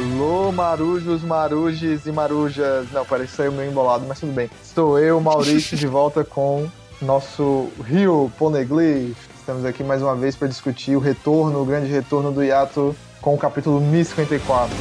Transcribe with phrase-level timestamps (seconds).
[0.00, 2.90] Alô, marujos, marujes e marujas.
[2.90, 4.48] Não, parece que saiu meio embolado, mas tudo bem.
[4.62, 6.66] Estou eu, Maurício, de volta com
[7.02, 9.18] nosso Rio Poneglyph.
[9.38, 13.34] Estamos aqui mais uma vez para discutir o retorno, o grande retorno do Yato com
[13.34, 14.74] o capítulo 1054.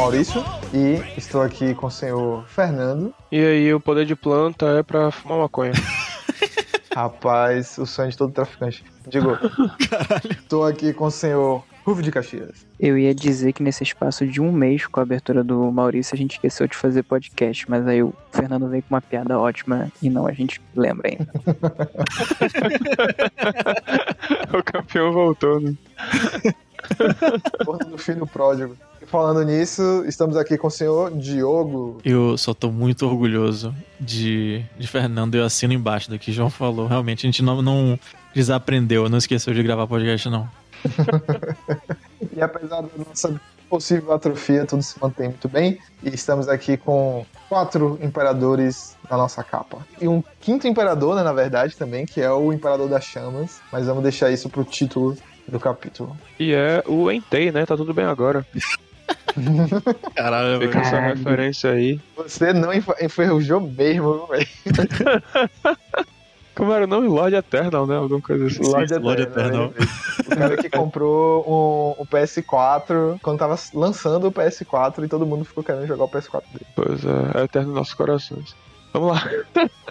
[0.00, 3.12] Maurício e estou aqui com o senhor Fernando.
[3.30, 5.72] E aí, o poder de planta é pra fumar maconha.
[6.96, 8.82] Rapaz, o sonho de todo traficante.
[9.06, 9.36] Digo,
[10.30, 12.66] estou aqui com o senhor Rufo de Caxias.
[12.80, 16.18] Eu ia dizer que nesse espaço de um mês com a abertura do Maurício a
[16.18, 20.08] gente esqueceu de fazer podcast, mas aí o Fernando veio com uma piada ótima e
[20.08, 21.30] não a gente lembra ainda.
[24.58, 25.74] o campeão voltou, né?
[27.66, 28.74] Porra do filho pródigo.
[29.10, 32.00] Falando nisso, estamos aqui com o senhor Diogo.
[32.04, 35.34] Eu só tô muito orgulhoso de, de Fernando.
[35.34, 36.86] Eu assino embaixo do que João falou.
[36.86, 37.98] Realmente, a gente não, não
[38.32, 40.48] desaprendeu, não esqueceu de gravar podcast, não.
[42.36, 45.78] E apesar da nossa possível atrofia, tudo se mantém muito bem.
[46.04, 49.78] E estamos aqui com quatro imperadores na nossa capa.
[50.00, 53.60] E um quinto imperador, né, na verdade, também, que é o Imperador das Chamas.
[53.72, 55.16] Mas vamos deixar isso pro título
[55.48, 56.16] do capítulo.
[56.38, 57.66] E é o Entei, né?
[57.66, 58.46] Tá tudo bem agora.
[60.14, 61.16] Caralho, Fica essa Caralho.
[61.16, 62.00] referência aí.
[62.16, 64.46] Você não enfer- enferrujou mesmo, velho.
[66.54, 67.08] Como era o nome?
[67.08, 67.96] Lord Eternal, né?
[67.96, 68.62] Alguma coisa assim.
[68.62, 69.68] Lord Lord Eternal, Eternal.
[69.68, 69.86] né?
[70.26, 75.44] O cara que comprou um, um PS4 quando tava lançando o PS4 e todo mundo
[75.44, 76.66] ficou querendo jogar o PS4 dele.
[76.76, 78.54] Pois é, é eterno nos nossos corações.
[78.92, 79.30] Vamos lá.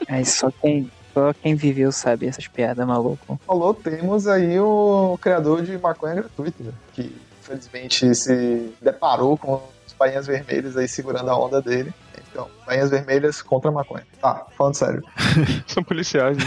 [0.09, 3.39] Aí só quem, só quem viveu sabe essas piadas maluco.
[3.47, 6.71] Falou, temos aí o criador de maconha gratuita, né?
[6.93, 7.15] que
[7.49, 9.55] infelizmente se deparou com
[9.87, 11.93] os bainhas vermelhas aí segurando a onda dele.
[12.31, 14.05] Então, bainhas vermelhas contra a maconha.
[14.21, 15.03] Tá, falando sério.
[15.65, 16.45] São policiais, né?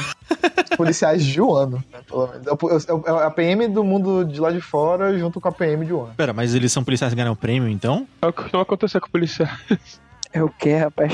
[0.77, 2.87] Policiais de Wano, né, pelo menos.
[3.07, 6.15] É a PM do mundo de lá de fora junto com a PM de Wano.
[6.17, 8.07] Pera, mas eles são policiais que ganham prêmio, então?
[8.23, 10.01] É o que não aconteceu com policiais.
[10.33, 11.13] É o que, rapaz?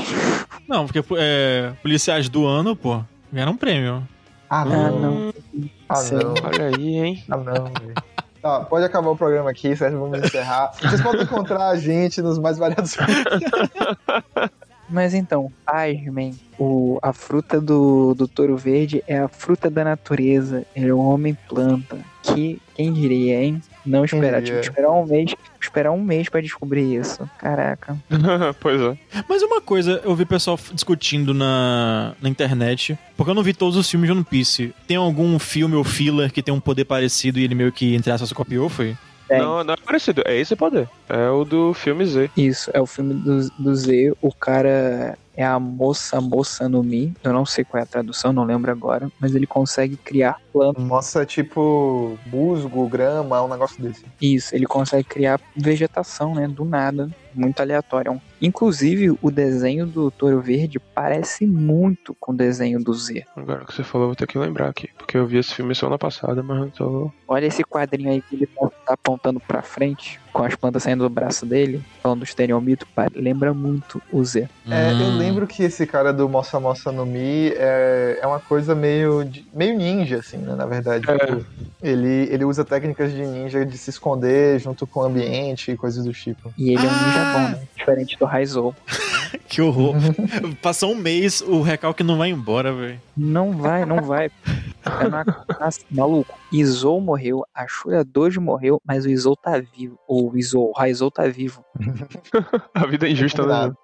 [0.67, 3.01] Não, porque é, policiais do ano, pô,
[3.33, 4.07] ganharam prêmio.
[4.49, 4.99] Ah, Ah, não.
[4.99, 5.33] não.
[5.89, 6.33] Ah, não.
[6.43, 7.23] Olha aí, hein?
[7.29, 7.93] Ah, não, velho.
[8.41, 9.97] Tá, pode acabar o programa aqui, certo?
[9.99, 10.71] Vamos encerrar.
[10.81, 12.95] Vocês podem encontrar a gente nos mais variados
[14.89, 20.65] Mas então, pasmem, o, a fruta do, do touro verde é a fruta da natureza.
[20.75, 21.97] Ele é um homem planta.
[22.23, 23.61] Que, quem diria, hein?
[23.85, 27.27] Não esperar, tipo, esperar um mês, esperar um mês pra descobrir isso.
[27.37, 27.97] Caraca.
[28.59, 28.97] pois é.
[29.27, 33.77] Mas uma coisa, eu vi pessoal discutindo na, na internet, porque eu não vi todos
[33.77, 34.73] os filmes de One Piece.
[34.87, 38.11] Tem algum filme ou filler que tem um poder parecido e ele meio que, entre
[38.11, 38.95] aspas, copiou, foi?
[39.29, 39.37] Tem.
[39.37, 40.23] Não, não é parecido.
[40.25, 40.89] É esse poder.
[41.07, 42.31] É o do filme Z.
[42.35, 44.13] Isso, é o filme do, do Z.
[44.21, 47.13] O cara é a moça, moça no Mi.
[47.23, 49.09] Eu não sei qual é a tradução, não lembro agora.
[49.19, 50.83] Mas ele consegue criar plantas.
[50.83, 54.03] Nossa, é tipo musgo, grama, um negócio desse.
[54.21, 56.47] Isso, ele consegue criar vegetação, né?
[56.47, 57.09] Do nada.
[57.33, 58.19] Muito aleatório.
[58.41, 63.23] Inclusive, o desenho do Touro Verde parece muito com o desenho do Z.
[63.35, 64.89] Agora que você falou, eu vou ter que lembrar aqui.
[64.97, 67.11] Porque eu vi esse filme semana passada, mas eu tô.
[67.27, 71.09] Olha esse quadrinho aí que ele tá, apontando pra frente, com as plantas saindo do
[71.09, 74.49] braço dele, falando do estereomito, lembra muito o Z.
[74.71, 75.17] É, eu Hum.
[75.17, 79.77] lembro que esse cara do Mossa Mossa no Mi é, é uma coisa meio, meio
[79.77, 80.55] ninja, assim, né?
[80.55, 81.05] Na verdade.
[81.09, 81.89] É.
[81.91, 86.03] Ele, ele usa técnicas de ninja de se esconder junto com o ambiente e coisas
[86.03, 86.53] do tipo.
[86.57, 87.07] E ele é um Ah!
[87.07, 87.67] ninja bom, né?
[87.75, 88.75] Diferente do Raizou.
[89.47, 89.95] Que horror.
[90.61, 92.99] Passou um mês, o recalque não vai embora, velho.
[93.15, 94.25] Não vai, não vai.
[94.25, 96.33] É maluco.
[96.51, 99.99] Izou morreu, a Shura Dojo morreu, mas o Izou tá vivo.
[100.07, 101.63] Ou o Izou, o Raizou tá vivo.
[102.73, 103.47] A vida é injusta, né?
[103.47, 103.77] Combinado.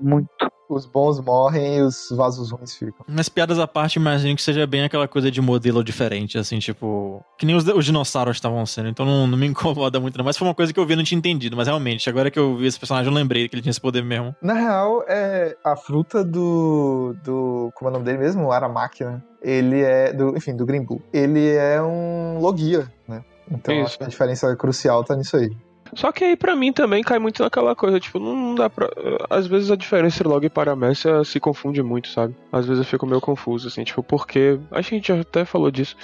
[0.00, 0.28] Muito.
[0.74, 3.06] Os bons morrem e os vasos ruins ficam.
[3.08, 7.24] Mas piadas à parte, imagino que seja bem aquela coisa de modelo diferente, assim, tipo.
[7.38, 10.24] Que nem os, os dinossauros estavam sendo, então não, não me incomoda muito, não.
[10.24, 11.56] Mas foi uma coisa que eu vi e não tinha entendido.
[11.56, 14.02] Mas realmente, agora que eu vi esse personagem, eu lembrei que ele tinha esse poder
[14.02, 14.34] mesmo.
[14.42, 17.14] Na real, é a fruta do.
[17.22, 18.50] do como é o nome dele mesmo?
[18.50, 19.22] Aramaki, né?
[19.40, 20.12] Ele é.
[20.12, 21.00] Do, enfim, do Green Bull.
[21.12, 23.22] Ele é um Logia, né?
[23.50, 23.84] Então Isso.
[23.84, 25.50] acho que a diferença crucial tá nisso aí.
[25.92, 28.88] Só que aí pra mim também cai muito naquela coisa, tipo, não dá pra.
[29.28, 32.34] Às vezes a diferença entre log e paramécia se confunde muito, sabe?
[32.50, 34.58] Às vezes eu fico meio confuso, assim, tipo, porque.
[34.70, 35.96] Acho que a gente até falou disso.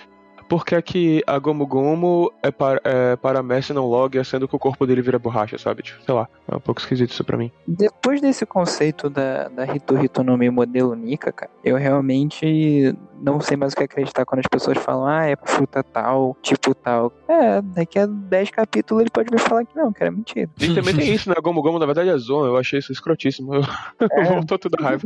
[0.49, 4.57] Por que é que a Gomu Gomu é, par, é paramécia não log, sendo que
[4.57, 5.81] o corpo dele vira borracha, sabe?
[5.81, 7.53] Tipo, sei lá, é um pouco esquisito isso pra mim.
[7.69, 13.41] Depois desse conceito da, da Hito Hito no Mi modelo Nika, cara, eu realmente não
[13.41, 17.13] sei mais o que acreditar quando as pessoas falam, ah, é fruta tal, tipo tal.
[17.29, 20.51] É, daqui a 10 capítulos ele pode me falar que não, que era mentira.
[20.59, 21.35] E também tem isso, né?
[21.43, 23.55] Gomu Gomu na verdade é Zon, eu achei isso escrotíssimo.
[23.55, 23.63] Eu...
[24.29, 25.03] Voltou tudo a raiva.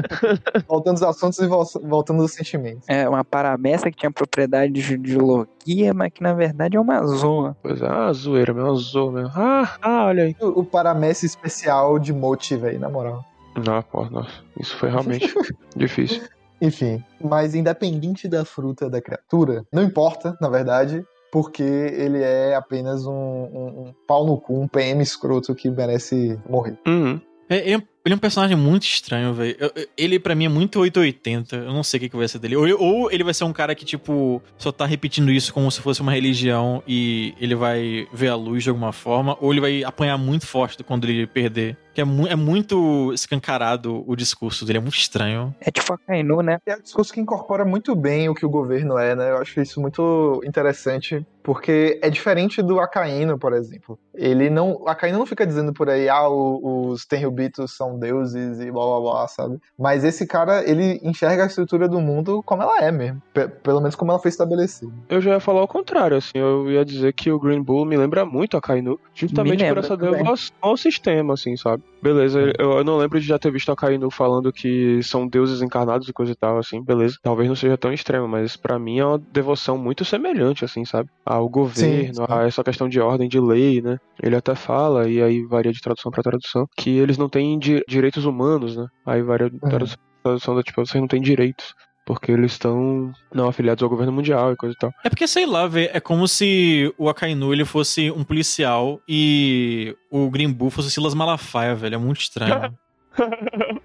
[0.68, 2.84] voltando aos assuntos e vol- voltando aos sentimentos.
[2.88, 7.04] É uma parameça que tinha propriedade de, de logia, mas que na verdade é uma
[7.06, 7.56] zona.
[7.62, 9.32] Pois é, ah, zoeira, meu, Zon mesmo.
[9.34, 10.36] Ah, ah, olha aí.
[10.40, 13.24] O, o Paramessi especial de Moti, velho, na moral.
[13.56, 14.30] Não, pô, nossa,
[14.60, 15.32] isso foi realmente
[15.74, 16.22] difícil.
[16.60, 23.06] Enfim, mas independente da fruta da criatura, não importa, na verdade, porque ele é apenas
[23.06, 26.76] um, um- um pau no cu, um PM escroto que merece morrer.
[26.86, 27.20] Uhum.
[27.48, 29.56] É, é, ele é um personagem muito estranho, velho.
[29.96, 31.56] Ele, pra mim, é muito 880.
[31.56, 32.56] Eu não sei o que, que vai ser dele.
[32.56, 35.70] Ou, ele- ou ele vai ser um cara que, tipo, só tá repetindo isso como
[35.70, 39.36] se fosse uma religião e ele vai ver a luz de alguma forma.
[39.40, 41.76] Ou ele vai apanhar muito forte quando ele perder.
[41.94, 44.78] Que é, mu- é muito escancarado o discurso dele.
[44.78, 45.52] É muito estranho.
[45.60, 46.58] É tipo a Kainu, né?
[46.64, 49.30] É um discurso que incorpora muito bem o que o governo é, né?
[49.30, 53.98] Eu acho isso muito interessante, porque é diferente do Acaíno, por exemplo.
[54.14, 54.74] Ele não.
[54.82, 58.84] O Acaíno não fica dizendo por aí, ah, o- os Tenryubitos são deuses e blá
[58.84, 59.58] blá blá, sabe?
[59.78, 63.22] Mas esse cara, ele enxerga a estrutura do mundo como ela é mesmo.
[63.32, 64.90] Pe- pelo menos como ela foi estabelecida.
[65.08, 67.96] Eu já ia falar o contrário, assim, eu ia dizer que o Green Bull me
[67.96, 71.82] lembra muito a Kainu, justamente Me por essa devoção ao sistema, assim, sabe?
[72.02, 75.62] Beleza, eu, eu não lembro de já ter visto a Kainu falando que são deuses
[75.62, 77.16] encarnados e coisa e tal, assim, beleza.
[77.22, 81.08] Talvez não seja tão extremo, mas pra mim é uma devoção muito semelhante, assim, sabe?
[81.24, 82.24] Ao governo, sim.
[82.28, 83.98] a essa questão de ordem, de lei, né?
[84.22, 87.84] Ele até fala, e aí varia de tradução pra tradução, que eles não têm di-
[87.88, 88.86] direitos humanos, né?
[89.06, 89.68] Aí varia de Uhum.
[89.68, 91.74] tradução, tradução da tipo, vocês não têm direitos.
[92.06, 94.90] Porque eles estão não afiliados ao governo mundial e coisa e tal.
[95.04, 99.94] É porque, sei lá, velho, é como se o Akainu ele fosse um policial e
[100.10, 101.96] o Green Bull fosse o Silas Malafaia, velho.
[101.96, 102.72] É muito estranho.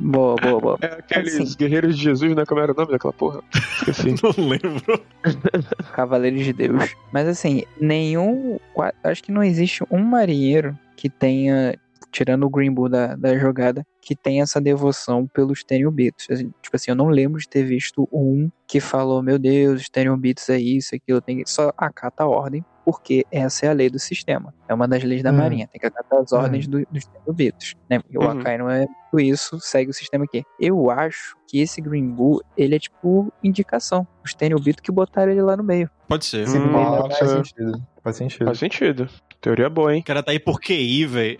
[0.00, 0.78] Boa, boa, boa.
[0.80, 1.56] É aqueles Assim.
[1.58, 2.44] guerreiros de Jesus, né?
[2.46, 3.40] Como era o nome daquela porra?
[3.52, 4.14] Esqueci.
[4.22, 5.02] não lembro.
[5.92, 6.94] Cavaleiros de Deus.
[7.12, 8.58] Mas assim, nenhum.
[9.02, 11.76] Acho que não existe um marinheiro que tenha,
[12.12, 16.26] tirando o Green Bull da, da jogada, que tenha essa devoção pelos Tenryubitos.
[16.30, 19.88] Assim, tipo assim, eu não lembro de ter visto um que falou: Meu Deus, os
[19.88, 21.50] Tenryubitos é isso, aquilo, tem que.
[21.50, 24.52] Só acata a ordem, porque essa é a lei do sistema.
[24.68, 25.36] É uma das leis da Hum.
[25.36, 27.74] Marinha, tem que acatar as ordens do- dos Tenryubitos.
[27.90, 28.00] Né?
[28.10, 28.30] E o Uhum.
[28.40, 30.42] Akai não é tudo isso, segue o sistema aqui.
[30.58, 34.06] Eu acho que esse Green Bull, ele é tipo indicação.
[34.24, 35.88] Os Tenryubitos que botaram ele lá no meio.
[36.08, 36.46] Pode ser.
[36.48, 37.72] Se Hum, faz sentido.
[38.02, 38.44] Faz sentido.
[38.46, 39.08] Faz sentido.
[39.40, 40.00] Teoria boa, hein?
[40.00, 41.36] O cara tá aí por QI, velho.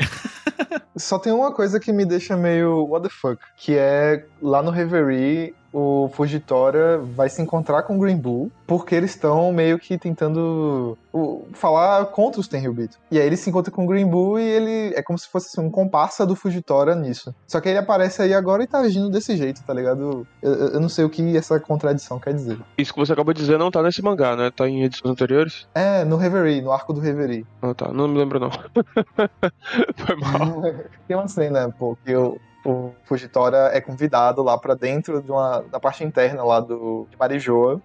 [0.97, 4.71] Só tem uma coisa que me deixa meio what the fuck, que é lá no
[4.71, 9.97] Reverie o Fujitora vai se encontrar com o Green Bull porque eles estão meio que
[9.99, 12.99] tentando o, falar contra os Tenryubito.
[13.11, 15.49] E aí ele se encontra com o Green Bull e ele é como se fosse
[15.49, 17.35] assim, um comparsa do Fujitora nisso.
[17.47, 20.27] Só que ele aparece aí agora e tá agindo desse jeito, tá ligado?
[20.43, 22.59] Eu, eu- eu não sei o que essa contradição quer dizer.
[22.77, 24.51] Isso que você acabou de dizer não tá nesse mangá, né?
[24.51, 25.67] Tá em edições anteriores?
[25.75, 27.47] É, no Reverie, no arco do Reverie.
[27.63, 27.91] Ah, tá.
[27.93, 28.51] Não me lembro, não.
[29.97, 30.63] Foi mal.
[31.09, 32.39] Tem uma cena, pô, que o,
[32.69, 37.17] o Fujitora é convidado lá pra dentro de uma, da parte interna lá do, de
[37.17, 37.81] Marijoa.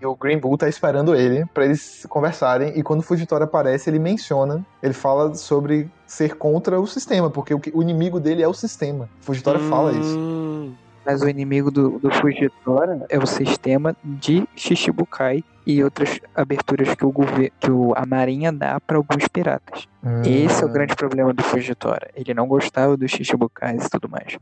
[0.00, 2.78] E o Green Bull tá esperando ele pra eles conversarem.
[2.78, 7.54] E quando o Fujitora aparece, ele menciona, ele fala sobre ser contra o sistema, porque
[7.54, 9.08] o, o inimigo dele é o sistema.
[9.22, 10.18] O Fujitora fala isso.
[10.18, 10.74] Hum,
[11.04, 17.04] Mas o inimigo do, do Fujitora é o sistema de Shichibukai e outras aberturas que,
[17.06, 19.86] o governo, que o, a Marinha dá para alguns piratas.
[20.24, 22.10] Esse é o grande problema do Fujitora.
[22.14, 24.36] Ele não gostava dos Shichibukais e tudo mais.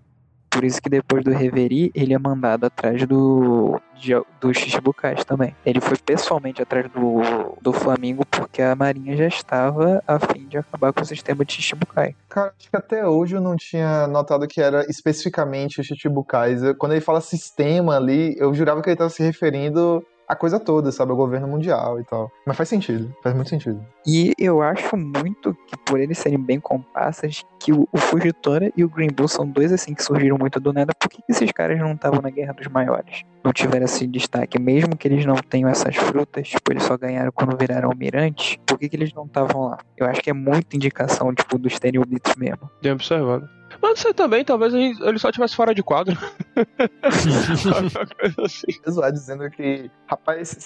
[0.50, 5.56] Por isso que depois do Reverie, ele é mandado atrás do de, dos Shichibukais também.
[5.64, 7.22] Ele foi pessoalmente atrás do,
[7.62, 11.54] do Flamingo porque a Marinha já estava a fim de acabar com o sistema de
[11.54, 12.14] Shichibukai.
[12.28, 16.62] Cara, acho que até hoje eu não tinha notado que era especificamente o Chichibukais.
[16.62, 20.58] Eu- Quando ele fala sistema ali, eu jurava que ele tava se referindo à coisa
[20.58, 21.10] toda, sabe?
[21.10, 22.30] Ao governo mundial e tal.
[22.46, 23.84] Mas faz sentido, faz muito sentido.
[24.06, 28.84] E eu acho muito que, por eles serem bem compassas, que o, o Fujitora e
[28.84, 30.92] o Green Bull são dois assim que surgiram muito do nada.
[30.98, 33.22] Por que, que esses caras não estavam na Guerra dos Maiores?
[33.44, 37.30] Não tiveram esse destaque, mesmo que eles não tenham essas frutas, tipo, eles só ganharam
[37.32, 39.78] quando viraram almirantes, por que, que eles não estavam lá?
[39.96, 42.70] Eu acho que é muita indicação, tipo, dos Tenryubitos mesmo.
[42.82, 43.48] bem observado.
[43.82, 46.16] Mas você também, talvez ele só tivesse fora de quadro.
[46.56, 48.66] Uma coisa assim.
[48.88, 50.56] Zoar dizendo que, rapaz,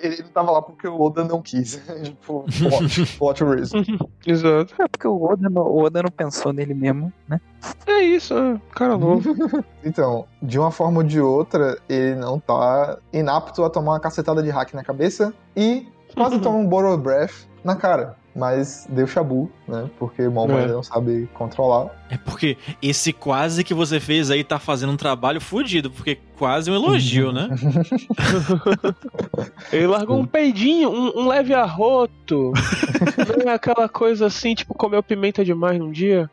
[0.00, 1.78] ele não tava lá porque o Oda não quis.
[2.02, 3.84] tipo, plot, plot reason.
[4.26, 4.74] Exato.
[4.80, 7.38] É porque o Oda, não, o Oda não pensou nele mesmo, né?
[7.86, 8.58] É isso, é.
[8.74, 9.34] cara novo.
[9.84, 14.42] Então, de uma forma ou de outra, ele não tá inapto a tomar uma cacetada
[14.42, 15.34] de hack na cabeça.
[15.54, 18.16] E quase toma um Borrow Breath na cara.
[18.36, 19.88] Mas deu chabu, né?
[19.96, 20.62] Porque o Momo É.
[20.62, 21.88] ainda não sabe controlar.
[22.10, 26.68] É porque esse quase que você fez aí tá fazendo um trabalho fudido, porque quase
[26.68, 27.48] um elogio, né?
[29.72, 32.52] Ele largou um peidinho, um, um leve arroto.
[33.44, 36.28] Não é aquela coisa assim, tipo, comeu pimenta demais num dia.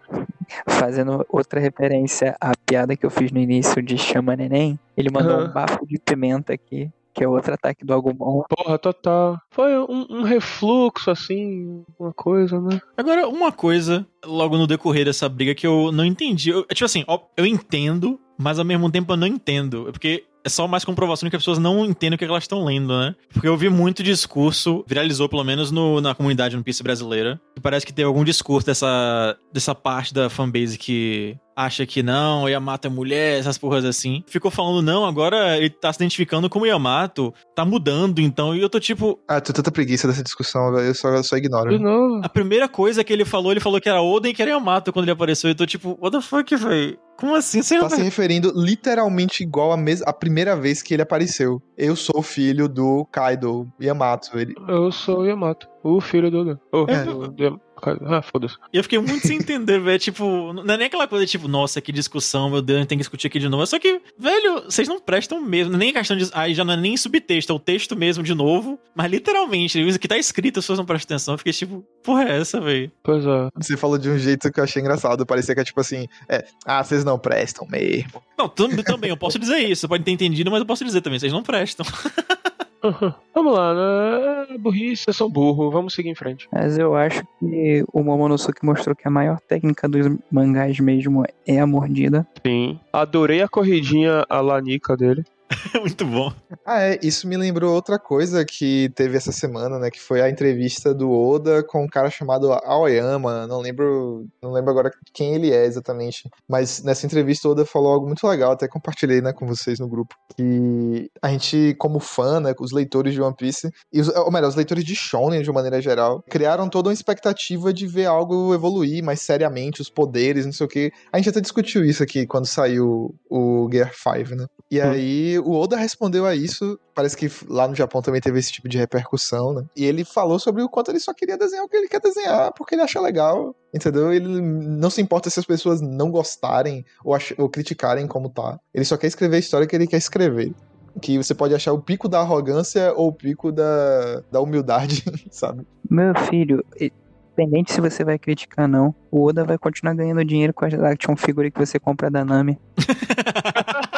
[0.67, 5.35] Fazendo outra referência à piada que eu fiz no início de Chama Neném, ele mandou
[5.37, 5.45] Aham.
[5.45, 8.43] um bafo de pimenta aqui, que é outro ataque do Agumon.
[8.49, 9.37] Porra, total.
[9.51, 12.79] Foi um, um refluxo, assim, uma coisa, né?
[12.97, 16.49] Agora, uma coisa, logo no decorrer dessa briga, que eu não entendi.
[16.51, 19.87] Eu, tipo assim, ó, eu entendo, mas ao mesmo tempo eu não entendo.
[19.89, 22.43] É Porque é só mais comprovação de que as pessoas não entendem o que elas
[22.45, 23.13] estão lendo, né?
[23.31, 27.61] Porque eu vi muito discurso, viralizou pelo menos no- na comunidade One Piece brasileira, que
[27.61, 32.87] parece que tem algum discurso dessa, dessa parte da fanbase que acha que não, Yamato
[32.87, 34.23] é mulher, essas porras assim.
[34.27, 38.69] Ficou falando, não, agora ele tá se identificando como Yamato, tá mudando, então, e eu
[38.69, 40.87] tô tipo, Ah, tô tanta preguiça dessa discussão, velho.
[40.87, 41.69] Eu só, eu só ignoro.
[41.69, 42.21] De novo.
[42.23, 44.91] a primeira coisa que ele falou, ele falou que era Oden e que era Yamato
[44.91, 45.49] quando ele apareceu.
[45.49, 46.97] Eu tô tipo, what the fuck, velho?
[47.17, 47.61] Como assim?
[47.61, 51.61] Você não Tá se referindo literalmente igual a, mes a primeira vez que ele apareceu.
[51.77, 54.39] Eu sou o filho do Kaido Yamato.
[54.39, 54.55] Ele...
[54.67, 56.59] Eu sou o Yamato, o filho do.
[56.71, 57.03] Oh, É.
[57.03, 57.61] do, do Yamato.
[58.05, 58.55] Ah, foda-se.
[58.73, 59.99] E eu fiquei muito sem entender, velho.
[59.99, 62.97] Tipo, não é nem aquela coisa tipo, nossa, que discussão, meu Deus, a gente tem
[62.97, 63.63] que discutir aqui de novo.
[63.63, 65.75] É só que, velho, vocês não prestam mesmo.
[65.77, 66.29] Nem questão de.
[66.33, 68.79] Aí já não é nem subtexto, é o texto mesmo de novo.
[68.95, 71.33] Mas literalmente, isso que tá escrito, as pessoas não prestam atenção.
[71.33, 72.91] Eu fiquei tipo, porra, é essa, velho?
[73.03, 73.47] Pois é.
[73.55, 75.25] Você falou de um jeito que eu achei engraçado.
[75.25, 78.21] Parecia que é tipo assim: é, ah, vocês não prestam mesmo.
[78.37, 79.81] Não, tam- também, eu posso dizer isso.
[79.81, 81.85] Você pode ter entendido, mas eu posso dizer também, vocês não prestam.
[82.83, 83.13] Uhum.
[83.33, 84.55] Vamos lá, né?
[84.55, 85.71] É Burrice, eu sou burro.
[85.71, 86.47] Vamos seguir em frente.
[86.51, 91.59] Mas eu acho que o Momonosuke mostrou que a maior técnica dos mangás mesmo é
[91.59, 92.27] a mordida.
[92.45, 92.79] Sim.
[92.91, 95.23] Adorei a corridinha a lanica dele.
[95.79, 96.31] Muito bom.
[96.65, 99.89] Ah, é, isso me lembrou outra coisa que teve essa semana, né?
[99.89, 103.47] Que foi a entrevista do Oda com um cara chamado Aoyama.
[103.47, 106.29] Não lembro, não lembro agora quem ele é exatamente.
[106.47, 109.87] Mas nessa entrevista o Oda falou algo muito legal, até compartilhei, né, com vocês no
[109.87, 110.15] grupo.
[110.35, 114.47] Que a gente, como fã, né, os leitores de One Piece, e os, ou melhor,
[114.47, 118.53] os leitores de Shonen de uma maneira geral, criaram toda uma expectativa de ver algo
[118.53, 120.91] evoluir mais seriamente, os poderes, não sei o que.
[121.11, 124.45] A gente até discutiu isso aqui quando saiu o Gear 5, né?
[124.71, 124.89] E Hum.
[124.89, 126.79] aí o Oda respondeu a isso.
[126.95, 129.65] Parece que lá no Japão também teve esse tipo de repercussão, né?
[129.75, 132.53] E ele falou sobre o quanto ele só queria desenhar o que ele quer desenhar,
[132.53, 134.13] porque ele acha legal, entendeu?
[134.13, 138.57] Ele não se importa se as pessoas não gostarem ou, ou criticarem como tá.
[138.73, 140.53] Ele só quer escrever a história que ele quer escrever.
[141.01, 145.65] Que você pode achar o pico da arrogância ou o pico da, da humildade, sabe?
[145.89, 150.53] Meu filho, independente se você vai criticar ou não, o Oda vai continuar ganhando dinheiro
[150.53, 152.57] com as action figure que você compra da Nami.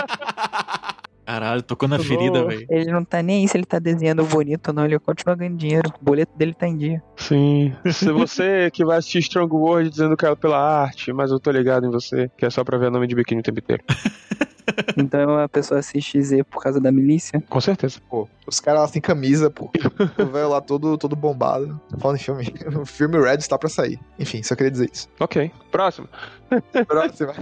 [1.25, 2.65] Caralho, tocou na ferida, velho.
[2.69, 5.57] Ele não tá nem aí se ele tá desenhando bonito ou não, ele continua ganhando
[5.57, 5.89] dinheiro.
[6.01, 7.03] O boleto dele tá em dia.
[7.15, 7.73] Sim.
[7.91, 11.51] Se você que vai assistir Strong World dizendo que é pela arte, mas eu tô
[11.51, 13.83] ligado em você, que é só pra ver nome de biquíni o tempo inteiro.
[14.97, 17.41] Então a pessoa assiste Z por causa da milícia.
[17.49, 17.99] Com certeza.
[18.09, 19.69] Pô, os caras lá sem camisa, pô.
[20.17, 21.79] O velho lá todo, todo bombado.
[21.99, 22.53] Falando em filme.
[22.79, 23.99] O filme Red está pra sair.
[24.17, 25.09] Enfim, só queria dizer isso.
[25.19, 25.51] Ok.
[25.71, 26.07] Próximo.
[26.87, 27.33] Próxima.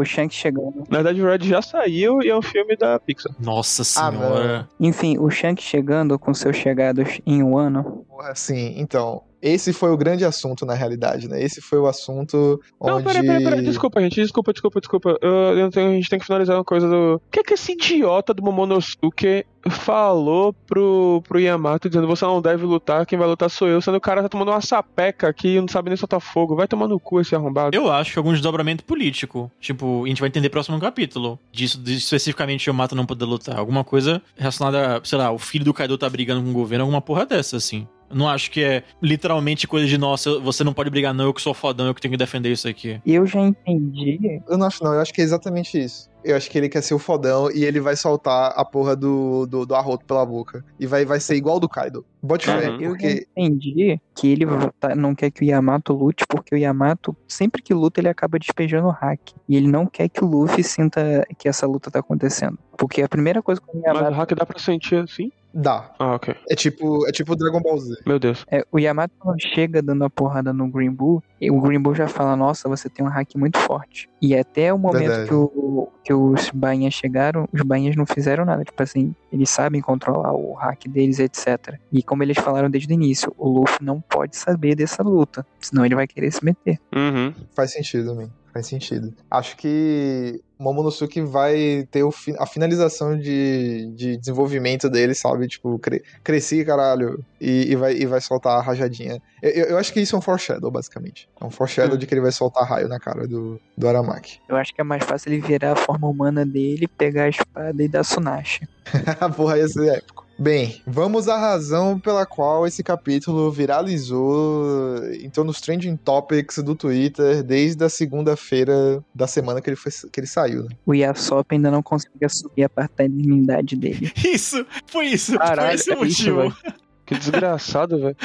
[0.00, 0.84] O Shanks chegando.
[0.88, 3.32] Na verdade, o Red já saiu e é um filme da Pixar.
[3.38, 4.68] Nossa Ah, senhora.
[4.80, 8.06] Enfim, o Shanks chegando com seus chegados em um ano.
[8.20, 11.42] Porra, Assim, então, esse foi o grande assunto na realidade, né?
[11.42, 12.92] Esse foi o assunto onde...
[12.92, 13.62] Não, peraí, peraí, peraí.
[13.62, 14.20] Desculpa, gente.
[14.20, 15.18] Desculpa, desculpa, desculpa.
[15.22, 17.14] Eu, eu tenho- a gente tem que finalizar uma coisa do.
[17.16, 22.40] O que é que esse idiota do Momonosuke falou pro, pro Yamato dizendo você não
[22.40, 25.56] deve lutar, quem vai lutar sou eu, sendo o cara tá tomando uma sapeca aqui
[25.56, 26.54] e não sabe nem soltar fogo.
[26.56, 27.74] Vai tomar no cu esse arrombado.
[27.74, 29.50] Eu acho que algum desdobramento político.
[29.60, 31.38] Tipo, a gente vai entender no próximo capítulo.
[31.50, 33.58] Disso, de especificamente o Yamato não poder lutar.
[33.58, 36.84] Alguma coisa relacionada, a, sei lá, o filho do Kaido tá brigando com o governo,
[36.84, 37.86] alguma porra dessa, assim.
[38.10, 41.34] Eu não acho que é literalmente coisa de, nossa, você não pode brigar não, eu
[41.34, 43.00] que sou fodão, eu que tenho que defender isso aqui.
[43.06, 44.42] Eu já entendi.
[44.48, 46.10] Eu não acho não, eu acho que é exatamente isso.
[46.22, 49.46] Eu acho que ele quer ser o fodão e ele vai soltar a porra do,
[49.46, 50.62] do, do arroto pela boca.
[50.78, 52.04] E vai, vai ser igual do Kaido.
[52.22, 52.74] Bote fé, Uhum.
[52.74, 53.26] Eu já porque...
[53.34, 54.44] entendi que ele
[54.78, 58.38] tá- não quer que o Yamato lute, porque o Yamato, sempre que luta, ele acaba
[58.38, 59.20] despejando o hack.
[59.48, 62.58] E ele não quer que o Luffy sinta que essa luta tá acontecendo.
[62.76, 64.14] Porque a primeira coisa que o Mas o Yamato.
[64.16, 65.32] hack dá pra sentir assim?
[65.52, 65.90] Dá.
[65.98, 66.34] Ah, ok.
[66.48, 67.96] É tipo, é tipo Dragon Ball Z.
[68.06, 68.44] Meu Deus.
[68.50, 72.06] É, o Yamato chega dando a porrada no Green Bull, e o Green Bull já
[72.06, 74.08] fala, nossa, você tem um hack muito forte.
[74.20, 75.28] E até o momento Verdade.
[75.28, 78.62] que, o, que os bainhas chegaram, os bainhas não fizeram nada.
[78.62, 81.78] Tipo assim, eles sabem controlar o hack deles, etc.
[81.92, 85.84] E como eles falaram desde o início, o Luffy não pode saber dessa luta, senão
[85.84, 86.78] ele vai querer se meter.
[86.94, 87.34] Uhum.
[87.54, 88.30] Faz sentido também.
[88.52, 89.12] Faz sentido.
[89.30, 95.46] Acho que Momonosuke vai ter o fi- a finalização de, de desenvolvimento dele, sabe?
[95.46, 99.18] Tipo, cre cresci, caralho, e, e vai, e vai soltar a rajadinha.
[99.40, 101.28] Eu, eu- eu acho que isso é um foreshadow, basicamente.
[101.40, 101.98] É um foreshadow Hum.
[101.98, 104.38] de que ele vai soltar raio na cara do, do Aramaki.
[104.48, 107.82] Eu acho que é mais fácil ele virar a forma humana dele, pegar a espada
[107.82, 108.60] e dar Sunashi.
[109.36, 110.24] Porra, ia ser épico.
[110.40, 117.42] Bem, vamos à razão pela qual esse capítulo viralizou então nos trending topics do Twitter
[117.42, 120.70] desde a segunda-feira da semana que ele, foi, que ele saiu, né?
[120.86, 124.10] O Yasop ainda não conseguia subir a paternidade dele.
[124.24, 125.36] Isso, foi isso.
[125.36, 126.36] Caralho, foi esse é isso, motivo.
[126.38, 126.56] velho.
[127.04, 128.16] Que desgraçado, velho.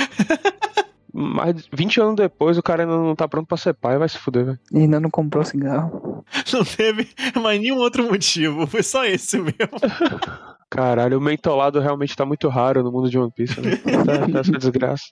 [1.13, 4.07] Mais de 20 anos depois, o cara ainda não tá pronto pra ser pai, vai
[4.07, 4.59] se fuder, velho.
[4.71, 6.23] Ele ainda não comprou cigarro.
[6.53, 7.09] Não teve
[7.41, 8.65] mais nenhum outro motivo.
[8.67, 9.55] Foi só esse mesmo.
[10.75, 13.71] Caralho, o mentolado realmente tá muito raro no mundo de One Piece, né?
[14.05, 15.05] Tá, tá essa desgraça.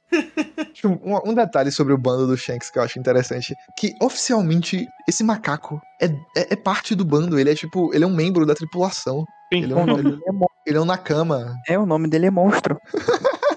[0.74, 4.86] Tipo, Um, um detalhe sobre o bando do Shanks que eu acho interessante, que oficialmente
[5.08, 8.46] esse macaco é, é, é parte do bando, ele é tipo, ele é um membro
[8.46, 9.24] da tripulação.
[9.54, 9.64] Sim.
[9.64, 10.30] Ele é um, ele, é,
[10.68, 11.56] ele é um Nakama.
[11.70, 12.78] é, o nome dele é monstro.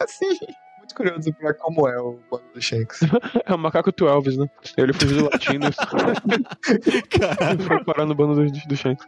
[0.07, 0.39] Sim.
[0.79, 3.01] Muito curioso pra como é o bando do Shanks.
[3.47, 4.47] É o macaco Twelves, né?
[4.77, 5.71] Ele fugiu do latino
[7.11, 7.63] Caralho.
[7.63, 9.07] foi parar no bando do, do Shanks.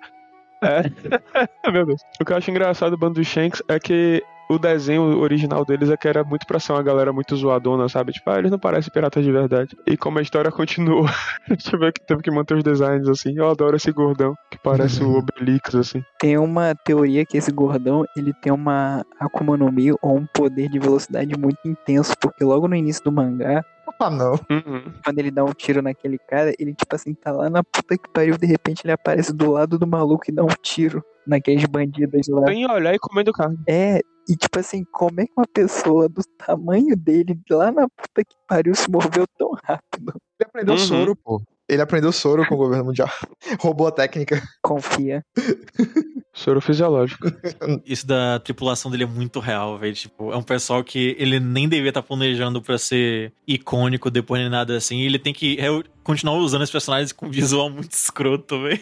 [0.62, 0.83] É.
[1.71, 2.00] Meu Deus.
[2.21, 5.91] O que eu acho engraçado do bando do Shanks é que o desenho original deles
[5.91, 8.12] é que era muito pra ser uma galera muito zoadona, sabe?
[8.12, 9.77] Tipo, ah, eles não parecem piratas de verdade.
[9.87, 11.11] E como a história continua,
[11.47, 13.35] deixa eu ver que teve que manter os designs assim.
[13.37, 16.03] Eu adoro esse gordão que parece o Obelix, assim.
[16.19, 20.69] Tem uma teoria que esse gordão, ele tem uma Akuma no Mi ou um poder
[20.71, 23.65] de velocidade muito intenso, porque logo no início do mangá,
[24.00, 24.35] Ah, não.
[24.49, 24.93] Uhum.
[25.05, 28.09] quando ele dá um tiro naquele cara, ele tipo assim, tá lá na puta que
[28.12, 32.28] pariu, de repente ele aparece do lado do maluco e dá um tiro naqueles bandidos
[32.28, 32.47] lá.
[32.47, 33.59] Sem olhar e comendo carne.
[33.69, 38.25] É, e tipo assim, como é que uma pessoa do tamanho dele, lá na puta
[38.25, 40.12] que pariu, se moveu tão rápido?
[40.38, 40.78] Ele aprendeu Uhum.
[40.78, 41.43] soro, pô.
[41.68, 43.10] Ele aprendeu soro com o governo mundial.
[43.60, 44.42] Roubou a técnica.
[44.62, 45.22] Confia.
[46.32, 47.28] Soro fisiológico.
[47.84, 49.94] Isso da tripulação dele é muito real, velho.
[49.94, 54.50] Tipo, é um pessoal que ele nem devia estar planejando pra ser icônico depois nem
[54.50, 55.02] nada assim.
[55.02, 55.58] Ele tem que
[56.02, 58.80] continuar usando os personagens com visual muito escroto, velho.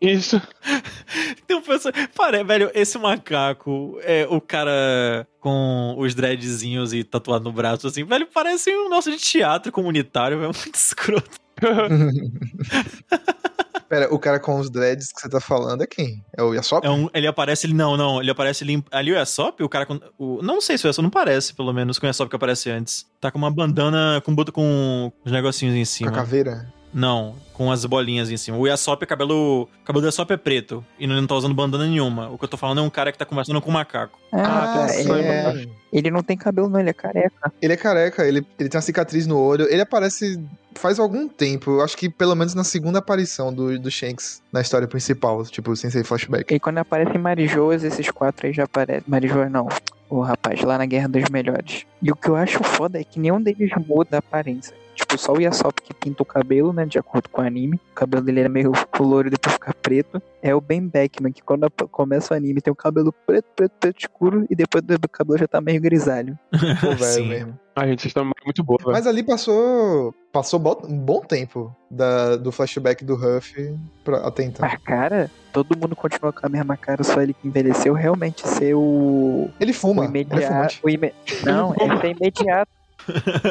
[0.00, 0.40] Isso.
[1.46, 2.08] Tem um personagem.
[2.14, 8.04] Pare, velho, esse macaco, é o cara com os dreadzinhos e tatuado no braço, assim,
[8.04, 10.52] velho, parece um nosso de teatro comunitário, velho.
[10.54, 11.43] Muito escroto.
[13.88, 16.24] Pera, o cara com os dreads que você tá falando é quem?
[16.36, 16.86] É o Yasop?
[16.86, 19.84] É um, ele aparece, ele não, não, ele aparece ali, ali o Yasop, o cara
[19.86, 22.36] com, o, não sei se o Yasop não parece, pelo menos, com o Yasop que
[22.36, 23.06] aparece antes.
[23.20, 26.10] Tá com uma bandana com, com os negocinhos em Com cima.
[26.10, 26.72] a caveira?
[26.94, 28.56] Não, com as bolinhas em cima.
[28.56, 31.52] O Yasop, é cabelo, o cabelo do Yasop é preto e ele não tá usando
[31.52, 32.28] bandana nenhuma.
[32.30, 34.16] O que eu tô falando é um cara que tá conversando com um macaco.
[34.32, 35.66] Ah, é- é.
[35.92, 37.52] Ele não tem cabelo, não, ele é careca.
[37.60, 39.66] Ele é careca, ele, ele tem uma cicatriz no olho.
[39.68, 40.40] Ele aparece
[40.76, 41.70] faz algum tempo.
[41.72, 45.74] Eu acho que pelo menos na segunda aparição do, do Shanks na história principal, tipo,
[45.76, 46.54] sem ser flashback.
[46.54, 49.04] E quando aparecem Marijoas, esses quatro aí já aparecem.
[49.06, 49.68] Marijoas não.
[50.08, 51.84] O rapaz lá na Guerra dos Melhores.
[52.00, 54.74] E o que eu acho foda é que nenhum deles muda a aparência.
[54.94, 56.86] Tipo, só o Yasop que pinta o cabelo, né?
[56.86, 57.76] De acordo com o anime.
[57.90, 60.22] O cabelo dele era meio louro e depois fica preto.
[60.42, 63.98] É o Ben Beckman, que quando começa o anime tem o cabelo preto, preto, preto
[64.00, 64.46] escuro.
[64.50, 66.38] E depois do cabelo já tá meio grisalho.
[66.80, 67.28] Pô, velho Sim.
[67.28, 67.58] mesmo.
[67.76, 68.92] A gente está muito boa, velho.
[68.92, 70.14] Mas ali passou.
[70.32, 74.66] Passou um bom tempo da, do flashback do Huff pra, até então.
[74.68, 77.92] Mas, cara, todo mundo continua com a mesma cara, só ele que envelheceu.
[77.94, 79.48] Realmente ser o.
[79.58, 80.02] Ele fuma.
[80.02, 80.46] o Ele é imediato.
[80.48, 80.80] fumante.
[80.84, 82.70] o ime- Não, esse é imediato.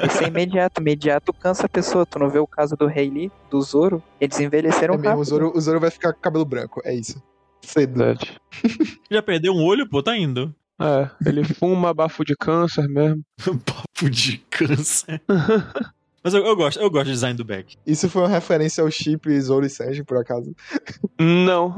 [0.06, 0.82] Esse é imediato.
[0.82, 2.06] Imediato cansa a pessoa.
[2.06, 4.02] Tu não vê o caso do Rei Lee, do Zoro?
[4.20, 5.24] Eles envelheceram É mesmo, o.
[5.24, 6.82] Zoro, o Zoro vai ficar com cabelo branco.
[6.84, 7.22] É isso.
[7.62, 7.98] Cedo.
[7.98, 8.38] Verdade.
[9.10, 10.54] Já perdeu um olho, pô, tá indo.
[10.82, 13.24] É, ele fuma bafo de câncer mesmo.
[13.66, 15.22] Papo de câncer.
[16.24, 17.76] Mas eu, eu gosto, eu gosto do design do Beck.
[17.86, 20.56] Isso foi uma referência ao chip Zoro e Sanji, por acaso.
[21.20, 21.76] Não.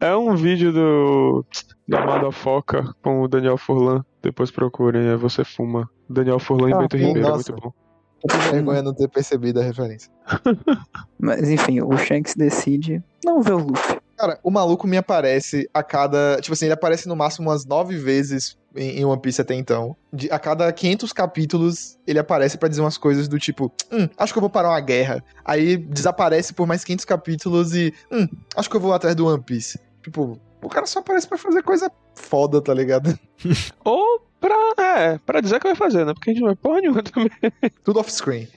[0.00, 1.44] É um vídeo do
[1.86, 4.02] da Madafoca com o Daniel Furlan.
[4.22, 5.90] Depois procurem, é Você Fuma.
[6.10, 7.52] Daniel Furlan e Ah, Bento sim, Ribeiro, é nossa.
[7.52, 7.72] muito bom.
[8.28, 10.10] Que vergonha não ter percebido a referência.
[11.18, 13.98] Mas enfim, o Shanks decide não ver o Luffy.
[14.16, 16.38] Cara, o maluco me aparece a cada.
[16.42, 19.96] Tipo assim, ele aparece no máximo umas nove vezes em, em One Piece até então.
[20.12, 24.34] De- a cada 500 capítulos, ele aparece pra dizer umas coisas do tipo: Hum, acho
[24.34, 25.24] que eu vou parar uma guerra.
[25.42, 27.94] Aí desaparece por mais 500 capítulos e.
[28.12, 29.80] Hum, acho que eu vou atrás do One Piece.
[30.02, 33.18] Tipo, o cara só aparece pra fazer coisa foda, tá ligado?
[33.82, 34.56] Ou pra.
[34.82, 36.14] É, pra dizer que vai fazer, né?
[36.14, 37.30] Porque a gente não é porra nenhuma também.
[37.84, 38.48] Tudo off-screen.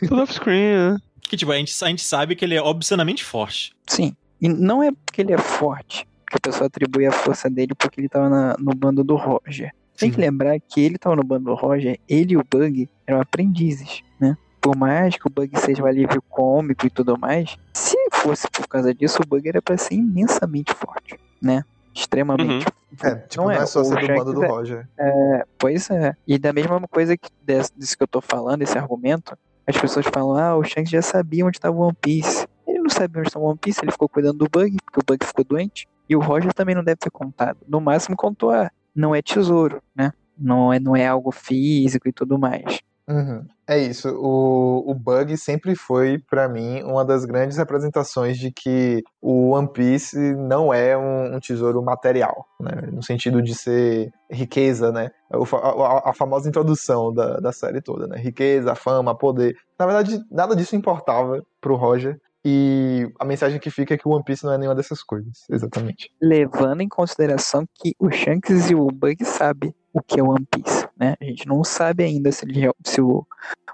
[0.00, 0.98] Tudo off-screen, né?
[1.22, 3.72] Que, tipo, a gente, a gente sabe que ele é obscenamente forte.
[3.86, 4.14] Sim.
[4.40, 8.00] E não é porque ele é forte que a pessoa atribui a força dele porque
[8.00, 9.72] ele tava na- no bando do Roger.
[9.96, 10.14] Tem Sim.
[10.14, 14.02] que lembrar que ele tava no bando do Roger, ele e o Bug eram aprendizes,
[14.20, 14.36] né?
[14.60, 18.66] Por mais que o Bug seja um alívio cômico e tudo mais, se fosse por
[18.66, 21.64] causa disso, o Bug era pra ser imensamente forte, né?
[21.94, 22.66] Extremamente.
[23.02, 24.88] É, tipo, não é, só o ser do bando do é- Roger.
[24.98, 26.16] É, pois é.
[26.26, 30.06] E da mesma coisa que desse, disso que eu tô falando, esse argumento, as pessoas
[30.06, 32.46] falam, ah, o Shanks já sabia onde estava o One Piece.
[32.66, 35.04] Ele não sabia onde estava o One Piece, ele ficou cuidando do Bug, porque o
[35.06, 35.88] Bug ficou doente.
[36.08, 37.58] E o Roger também não deve ter contado.
[37.66, 40.12] No máximo contou, ah, não é tesouro, né?
[40.36, 42.80] Não é, não é algo físico e tudo mais.
[43.08, 43.44] Uhum.
[43.66, 44.08] É isso.
[44.08, 49.68] O, o Bug sempre foi, pra mim, uma das grandes representações de que o One
[49.70, 52.88] Piece não é um, um tesouro material, né?
[52.92, 55.10] No sentido de ser riqueza, né?
[55.46, 58.16] Fa- a, a famosa introdução da, da série toda, né?
[58.18, 59.54] Riqueza, fama, poder.
[59.78, 62.18] Na verdade, nada disso importava pro Roger.
[62.46, 65.44] E a mensagem que fica é que o One Piece não é nenhuma dessas coisas.
[65.50, 66.10] Exatamente.
[66.20, 70.46] Levando em consideração que o Shanks e o Bug sabem o que é o One
[70.50, 71.14] Piece, né?
[71.20, 73.24] A gente não sabe ainda se, ele, se o,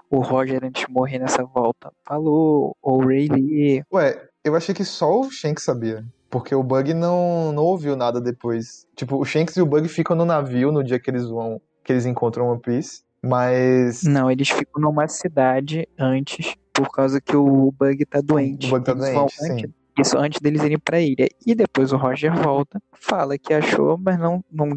[0.09, 3.83] o Roger, antes de morrer nessa volta, falou, ou o Ray Lee.
[3.91, 6.05] Ué, eu achei que só o Shanks sabia.
[6.29, 8.85] Porque o Bug não, não ouviu nada depois.
[8.95, 11.59] Tipo, o Shanks e o Bug ficam no navio no dia que eles vão.
[11.83, 13.03] que eles encontram One Piece.
[13.21, 14.03] Mas.
[14.03, 18.67] Não, eles ficam numa cidade antes, por causa que o Bug tá doente.
[18.67, 19.73] O Bug tá Eles doente, sim.
[19.97, 21.27] Isso antes deles irem pra ilha.
[21.45, 24.69] E depois o Roger volta, fala que achou, mas não, não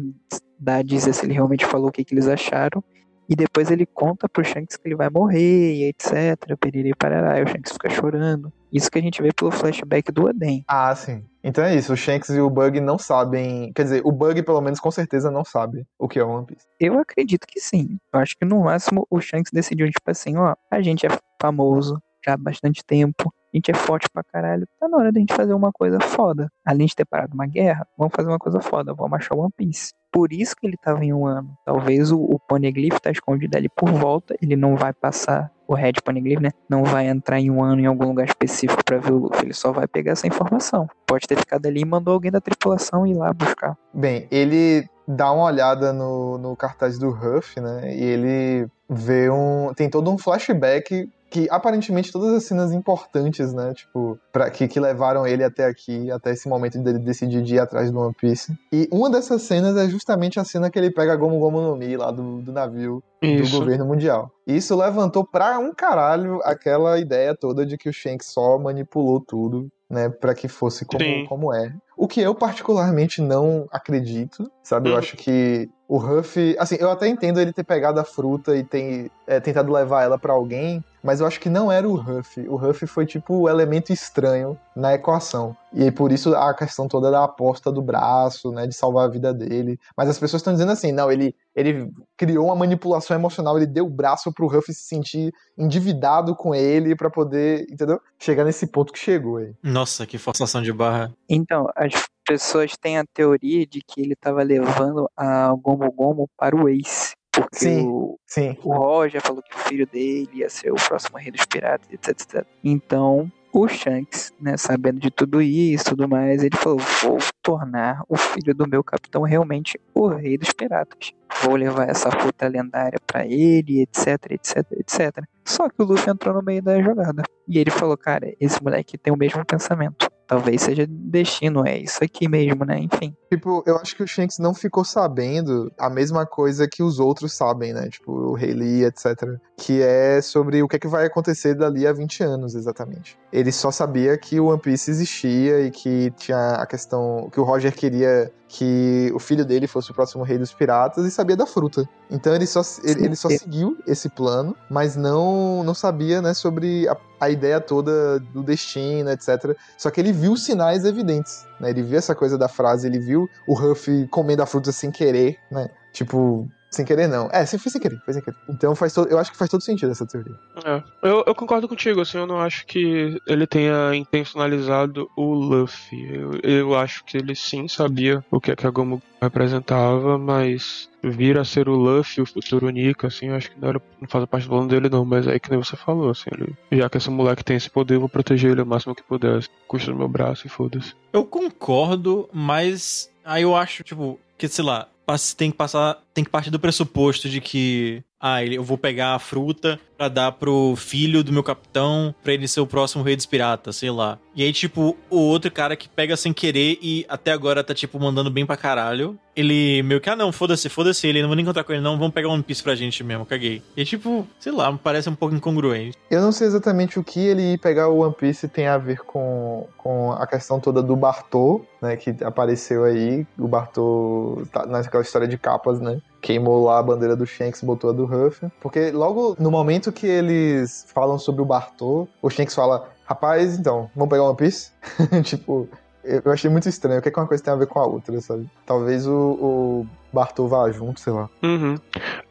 [0.59, 2.83] dá a dizer se ele realmente falou o que, que eles acharam.
[3.27, 6.55] E depois ele conta pro Shanks que ele vai morrer, e etc.
[6.59, 8.53] Periri parará, e o Shanks fica chorando.
[8.71, 10.63] Isso que a gente vê pelo flashback do Oden.
[10.67, 11.23] Ah, sim.
[11.43, 11.93] Então é isso.
[11.93, 13.71] O Shanks e o Bug não sabem.
[13.73, 16.67] Quer dizer, o Bug, pelo menos, com certeza não sabe o que é One Piece.
[16.79, 17.97] Eu acredito que sim.
[18.13, 21.09] Eu acho que no máximo o Shanks decidiu, tipo assim, ó, a gente é
[21.41, 25.19] famoso já há bastante tempo, a gente é forte pra caralho, tá na hora da
[25.19, 26.51] gente fazer uma coisa foda.
[26.65, 29.93] Além de ter parado uma guerra, vamos fazer uma coisa foda, vamos achar One Piece.
[30.11, 31.49] Por isso que ele tava em um ano.
[31.65, 35.93] Talvez o, o Poneglyph tá escondido ali por volta, ele não vai passar o Red
[36.03, 36.51] Poneglyph, né?
[36.69, 39.53] Não vai entrar em um ano em algum lugar específico pra ver o Luffy, ele
[39.53, 40.87] só vai pegar essa informação.
[41.07, 43.77] Pode ter ficado ali e mandou alguém da tripulação ir lá buscar.
[43.93, 47.95] Bem, ele dá uma olhada no, no cartaz do Huff, né?
[47.95, 49.73] E ele vê um.
[49.73, 53.73] Tem todo um flashback que aparentemente todas as cenas importantes, né?
[53.73, 57.59] Tipo, pra, que, que levaram ele até aqui, até esse momento dele decidir de ir
[57.59, 58.57] atrás do One Piece.
[58.71, 61.75] E uma dessas cenas é justamente a cena que ele pega a Gomu Gomu no
[61.75, 63.59] Mi lá do, do navio do Isso.
[63.59, 64.31] governo mundial.
[64.47, 69.67] Isso levantou pra um caralho aquela ideia toda de que o Shanks só manipulou tudo,
[69.89, 71.25] né, Pra que fosse como, Sim.
[71.27, 71.71] como é.
[71.97, 74.89] O que eu particularmente não acredito, sabe?
[74.89, 74.97] Eu Hum.
[74.97, 79.09] acho que o Ruff, assim, eu até entendo ele ter pegado a fruta e tem
[79.27, 82.39] é, tentado levar ela pra alguém, mas eu acho que não era o Ruff.
[82.49, 85.55] O Ruff foi tipo o elemento estranho na equação.
[85.75, 89.11] E aí, por isso a questão toda da aposta do braço, né, de salvar a
[89.11, 89.77] vida dele.
[89.95, 93.85] Mas as pessoas estão dizendo assim, não, ele, ele criou uma manipulação emocional, ele deu
[93.85, 97.99] o braço pro Ruff se sentir endividado com ele pra poder, entendeu?
[98.17, 99.53] Chegar nesse ponto que chegou aí.
[99.61, 101.13] Nossa, que forçação de barra.
[101.27, 101.91] Então, as
[102.25, 107.13] pessoas têm a teoria de que ele tava levando a Gomu Gomu para o Ace.
[107.35, 107.85] Porque Sim.
[107.85, 108.57] o, Sim.
[108.63, 112.09] o Roger falou que o filho dele ia ser o próximo rei dos piratas, etc,
[112.09, 112.47] etc.
[112.63, 118.03] Então, o Shanks, né, sabendo de tudo isso e tudo mais, ele falou: vou tornar
[118.09, 121.13] o filho do meu capitão realmente o rei dos piratas.
[121.41, 125.23] Vou levar essa fruta lendária pra ele, etc, etc, etc.
[125.45, 127.23] Só que o Luffy entrou no meio da jogada.
[127.47, 130.11] E ele falou: cara, esse moleque tem o mesmo pensamento.
[130.27, 132.79] Talvez seja destino, é isso aqui mesmo, né?
[132.79, 133.15] Enfim.
[133.31, 137.33] Tipo, eu acho que o Shanks não ficou sabendo a mesma coisa que os outros
[137.33, 137.89] sabem, né?
[137.89, 139.37] Tipo, o Lee, etc.
[139.57, 143.17] Que é sobre o que, é que vai acontecer dali a 20 anos, exatamente.
[143.31, 147.29] Ele só sabia que o One Piece existia e que tinha a questão.
[147.31, 151.11] que o Roger queria que o filho dele fosse o próximo rei dos piratas e
[151.11, 151.87] sabia da fruta.
[152.09, 156.87] Então ele só, ele, ele só seguiu esse plano, mas não, não sabia, né, sobre
[156.87, 159.57] a, a ideia toda do destino, etc.
[159.77, 161.69] Só que ele viu sinais evidentes, né?
[161.69, 165.37] Ele viu essa coisa da frase, ele viu o Ruff comendo a fruta sem querer,
[165.51, 165.69] né?
[165.91, 167.29] Tipo, sem querer não.
[167.31, 168.37] É, foi sem querer, foi sem querer.
[168.49, 170.35] Então faz todo, eu acho que faz todo sentido essa teoria.
[170.63, 170.83] É.
[171.01, 176.13] Eu, eu concordo contigo, assim, eu não acho que ele tenha intencionalizado o Luffy.
[176.13, 180.89] Eu, eu acho que ele sim sabia o que, é que a Gomu representava, mas
[181.01, 184.07] vir a ser o Luffy, o futuro Nika, assim, eu acho que não, era, não
[184.07, 186.89] faz parte do plano dele não, mas é que nem você falou, assim, ele, já
[186.89, 189.49] que esse moleque tem esse poder, eu vou proteger ele o máximo que puder, assim,
[189.67, 190.93] custa do meu braço e foda-se.
[191.13, 194.87] Eu concordo, mas aí eu acho, tipo, que, sei lá,
[195.37, 196.01] tem que passar.
[196.13, 198.03] Tem que partir do pressuposto de que.
[198.19, 202.47] Ah, eu vou pegar a fruta pra dar pro filho do meu capitão pra ele
[202.47, 204.17] ser o próximo rei dos piratas, sei lá.
[204.35, 207.97] E aí, tipo, o outro cara que pega sem querer e até agora tá, tipo,
[207.97, 209.17] mandando bem pra caralho.
[209.33, 211.97] Ele meio que, ah não, foda-se, foda-se ele, não vou nem encontrar com ele, não,
[211.97, 213.61] vamos pegar One Piece pra gente mesmo, caguei.
[213.75, 215.97] E tipo, sei lá, parece um pouco incongruente.
[216.09, 219.67] Eu não sei exatamente o que ele pegar o One Piece tem a ver com,
[219.77, 223.27] com a questão toda do Bartô, né, que apareceu aí.
[223.37, 225.99] O Bartô tá naquela história de capas, né?
[226.21, 228.47] Queimou lá a bandeira do Shanks botou a do Ruff.
[228.61, 233.89] Porque logo no momento que eles falam sobre o Bartô, o Shanks fala: Rapaz, então,
[233.95, 234.71] vamos pegar One Piece?
[235.23, 235.69] tipo,
[236.03, 236.99] eu achei muito estranho.
[236.99, 238.49] O que, é que uma coisa tem a ver com a outra, sabe?
[238.65, 241.29] Talvez o, o Bartô vá junto, sei lá.
[241.43, 241.75] Uhum.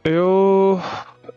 [0.05, 0.81] Eu.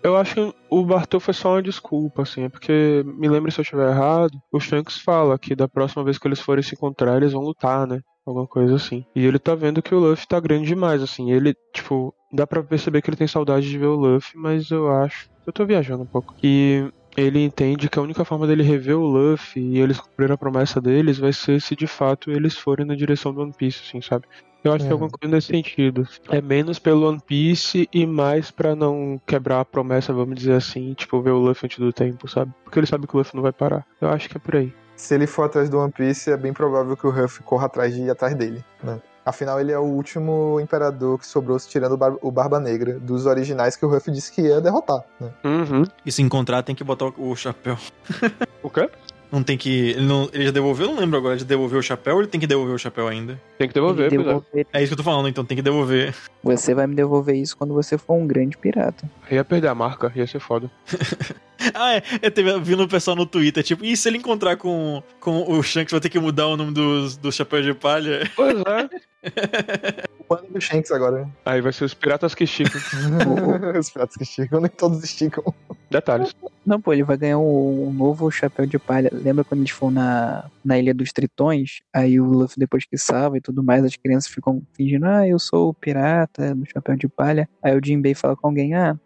[0.04, 3.60] Eu acho que o Bartô foi só uma desculpa, assim, é porque, me lembre se
[3.60, 7.18] eu estiver errado, o Shanks fala que da próxima vez que eles forem se encontrar,
[7.18, 8.02] eles vão lutar, né?
[8.26, 9.06] Alguma coisa assim.
[9.16, 11.32] E ele tá vendo que o Luffy tá grande demais, assim.
[11.32, 14.92] Ele, tipo, dá pra perceber que ele tem saudade de ver o Luffy, mas eu
[14.92, 15.30] acho.
[15.48, 16.36] Eu tô viajando um pouco.
[16.44, 20.38] E ele entende que a única forma dele rever o Luffy e eles cumprir a
[20.38, 24.02] promessa deles vai ser se de fato eles forem na direção do One Piece, assim,
[24.02, 24.26] sabe?
[24.64, 24.92] Eu acho que é É.
[24.92, 26.06] alguma coisa nesse sentido.
[26.30, 30.94] É menos pelo One Piece e mais pra não quebrar a promessa, vamos dizer assim,
[30.94, 32.52] tipo, ver o Luffy antes do tempo, sabe?
[32.66, 33.86] Porque ele sabe que o Luffy não vai parar.
[34.02, 34.74] Eu acho que é por aí.
[34.98, 37.96] Se ele for atrás do One Piece, é bem provável que o Ruff corra atrás
[37.96, 39.00] de ir atrás dele, né?
[39.28, 43.26] Afinal, ele é o último imperador que sobrou tirando o, Bar- o Barba Negra, dos
[43.26, 45.30] originais que o Ruff disse que ia derrotar, né?
[45.44, 45.84] Uhum.
[46.06, 47.78] E se encontrar, tem que botar o, chapéu.
[48.64, 48.90] O quê?
[49.32, 49.90] Não tem que.
[49.92, 50.88] Ele, não, ele já devolveu?
[50.88, 51.36] Eu não lembro agora.
[51.36, 53.40] Ele devolveu o chapéu ou ele tem que devolver o chapéu ainda?
[53.58, 54.30] Tem que devolver, Ele pois é.
[54.30, 56.16] devolver- É isso que eu tô falando, então tem que devolver.
[56.44, 59.10] Você vai me devolver isso quando você for um grande pirata.
[59.30, 60.72] Ia perder a marca, ia ser foda.
[61.74, 62.04] Ah, é.
[62.22, 65.62] Eu teve, vi no pessoal no Twitter, tipo, e se ele encontrar com, com o
[65.62, 68.30] Shanks, vai ter que mudar o nome dos, dos chapéus de palha?
[68.36, 68.90] Pois é.
[70.20, 71.32] O bando do Shanks agora, né?
[71.46, 72.80] Aí vai ser os piratas que esticam.
[73.80, 75.44] Os pratos que esticam, nem todos esticam.
[75.90, 76.36] Detalhes.
[76.66, 79.10] Não, pô, ele vai ganhar um, um novo chapéu de palha.
[79.14, 81.80] Lembra quando eles foram na, na Ilha dos Tritões?
[81.94, 85.40] Aí o Luffy, depois que salva e tudo mais, as crianças ficam fingindo, ah, eu
[85.40, 87.48] sou o pirata do chapéu de palha.
[87.64, 88.98] Aí o Jinbei fala com alguém, ah,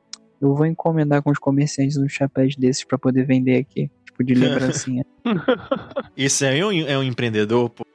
[0.41, 3.91] eu vou encomendar com os comerciantes uns chapéus desses pra poder vender aqui.
[4.05, 5.05] Tipo, de lembrancinha.
[6.17, 7.85] Esse aí é um, é um empreendedor, pô.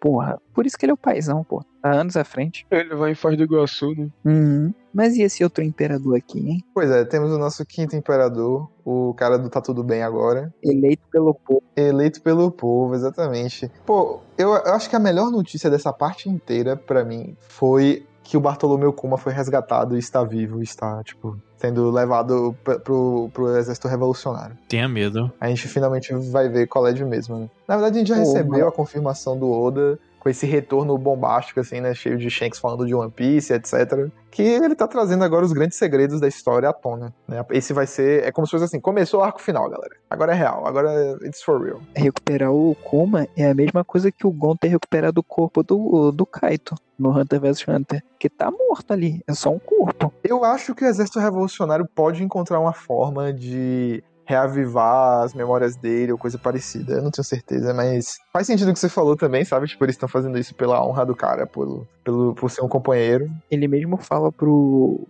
[0.00, 1.64] Porra, por isso que ele é o paizão, pô.
[1.80, 2.66] Tá anos à frente.
[2.70, 4.08] Ele vai em Foz do Iguaçu, né?
[4.24, 4.74] Uhum.
[4.92, 6.64] Mas e esse outro imperador aqui, hein?
[6.74, 10.52] Pois é, temos o nosso quinto imperador, o cara do Tá Tudo Bem Agora.
[10.62, 11.62] Eleito pelo povo.
[11.76, 13.70] Eleito pelo povo, exatamente.
[13.86, 18.36] Pô, eu, eu acho que a melhor notícia dessa parte inteira, pra mim, foi que
[18.36, 23.88] o Bartolomeu Kuma foi resgatado e está vivo, está, tipo, sendo levado pro, pro exército
[23.88, 24.56] revolucionário.
[24.68, 25.32] Tenha medo.
[25.40, 27.50] A gente finalmente vai ver qual é de mesmo, né?
[27.68, 28.68] Na verdade, a gente já Pô, recebeu mano.
[28.68, 31.92] a confirmação do Oda com esse retorno bombástico, assim, né?
[31.94, 34.08] Cheio de Shanks falando de One Piece, etc.
[34.30, 37.12] Que ele tá trazendo agora os grandes segredos da história à tona.
[37.26, 37.44] Né?
[37.50, 38.22] Esse vai ser.
[38.22, 39.96] É como se fosse assim: começou o arco final, galera.
[40.08, 41.80] Agora é real, agora é- it's for real.
[41.96, 46.12] recuperar o Kuma é a mesma coisa que o Gon ter recuperado o corpo do,
[46.12, 48.04] do Kaito no Hunter vs Hunter.
[48.16, 50.14] Que tá morto ali, é só um corpo.
[50.22, 56.12] Eu acho que o exército revolucionário pode encontrar uma forma de reavivar as memórias dele
[56.12, 56.94] ou coisa parecida.
[56.94, 59.66] Eu não tenho certeza, mas faz sentido o que você falou também, sabe?
[59.66, 63.30] Tipo, eles estão fazendo isso pela honra do cara, por, pelo, por ser um companheiro.
[63.50, 65.06] Ele mesmo fala pro.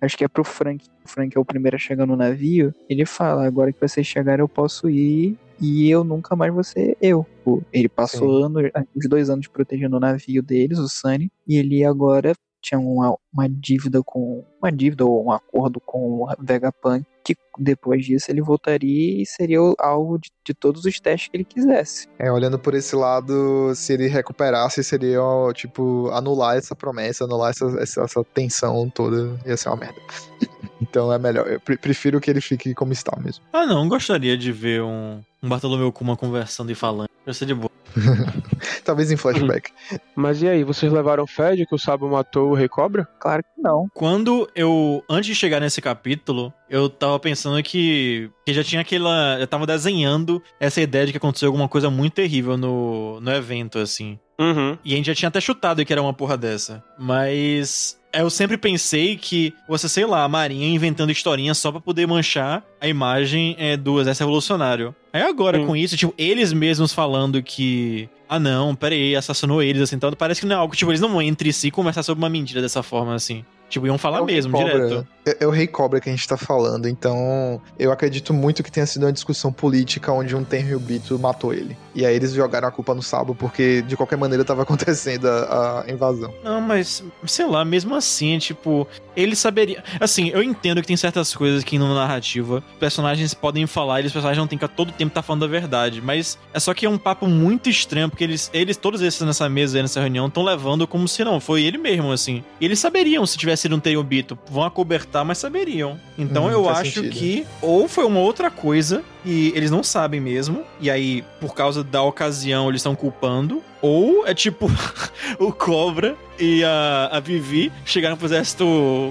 [0.00, 0.84] Acho que é pro Frank.
[1.04, 2.74] O Frank é o primeiro a chegar no navio.
[2.88, 5.36] Ele fala: agora que vocês chegaram, eu posso ir.
[5.58, 7.24] E eu nunca mais vou ser eu.
[7.42, 11.30] Pô, Ele passou anos, uns dois anos protegendo o navio deles, o Sunny.
[11.48, 12.34] E ele agora
[12.66, 14.44] tinha uma, uma dívida com.
[14.60, 17.04] Uma dívida ou um acordo com o Vegapunk.
[17.24, 21.36] Que depois disso ele voltaria e seria o alvo de, de todos os testes que
[21.36, 22.06] ele quisesse.
[22.20, 25.18] É, olhando por esse lado, se ele recuperasse, seria,
[25.52, 29.36] tipo, anular essa promessa, anular essa, essa, essa tensão toda.
[29.44, 30.00] Ia ser uma merda.
[30.80, 31.48] então é melhor.
[31.48, 33.44] Eu pre- prefiro que ele fique como está mesmo.
[33.52, 37.08] Ah, não, gostaria de ver um, um Bartolomeu Kuma conversando e falando.
[37.26, 37.75] Ia ser de boa.
[38.84, 39.70] Talvez em flashback.
[40.14, 43.08] Mas e aí, vocês levaram fé de que o Sabo matou o Rei Cobra?
[43.18, 43.88] Claro que não.
[43.94, 49.38] Quando eu, antes de chegar nesse capítulo, eu tava pensando que, que já tinha aquela.
[49.40, 53.78] Eu tava desenhando essa ideia de que aconteceu alguma coisa muito terrível no, no evento,
[53.78, 54.18] assim.
[54.38, 54.76] Uhum.
[54.84, 56.84] E a gente já tinha até chutado que era uma porra dessa.
[56.98, 62.06] Mas eu sempre pensei que você, sei lá, a Marinha inventando historinhas só pra poder
[62.06, 64.94] manchar a imagem é, do exército revolucionário.
[65.12, 65.66] Aí agora, Hum.
[65.66, 68.08] com isso, tipo, eles mesmos falando que.
[68.28, 71.08] Ah, não, peraí, assassinou eles, assim, então parece que não é algo, tipo, eles não
[71.10, 73.44] vão entre si conversar sobre uma mentira dessa forma, assim.
[73.68, 74.72] Tipo, iam falar É mesmo, Cobra.
[74.72, 75.06] direto.
[75.12, 78.70] é, é o Rei Cobra que a gente tá falando, então eu acredito muito que
[78.70, 81.76] tenha sido uma discussão política onde um Tenryubito matou ele.
[81.94, 85.84] E aí eles jogaram a culpa no Sabo porque de qualquer maneira tava acontecendo a,
[85.86, 86.32] a invasão.
[86.44, 88.86] Não, mas, sei lá, mesmo assim, tipo,
[89.16, 89.82] ele saberia.
[89.98, 94.12] Assim, eu entendo que tem certas coisas que na narrativa personagens podem falar e os
[94.12, 96.00] personagens não tem que a todo tempo estar falando a verdade.
[96.00, 99.48] Mas é só que é um papo muito estranho, porque eles, eles todos esses nessa
[99.48, 102.44] mesa nessa reunião, estão levando como se não, foi ele mesmo, assim.
[102.60, 104.38] E eles saberiam se tivesse sido um Tenryubito.
[104.50, 105.98] Vão acobertar, mas saberiam.
[106.18, 107.12] Então Hum, eu acho sentido.
[107.12, 111.82] que ou foi uma outra coisa e eles não sabem mesmo, e aí, por causa
[111.84, 114.66] da ocasião, eles estão culpando, ou é tipo
[115.38, 118.64] o Cobra e a, a Vivi chegaram pro exército,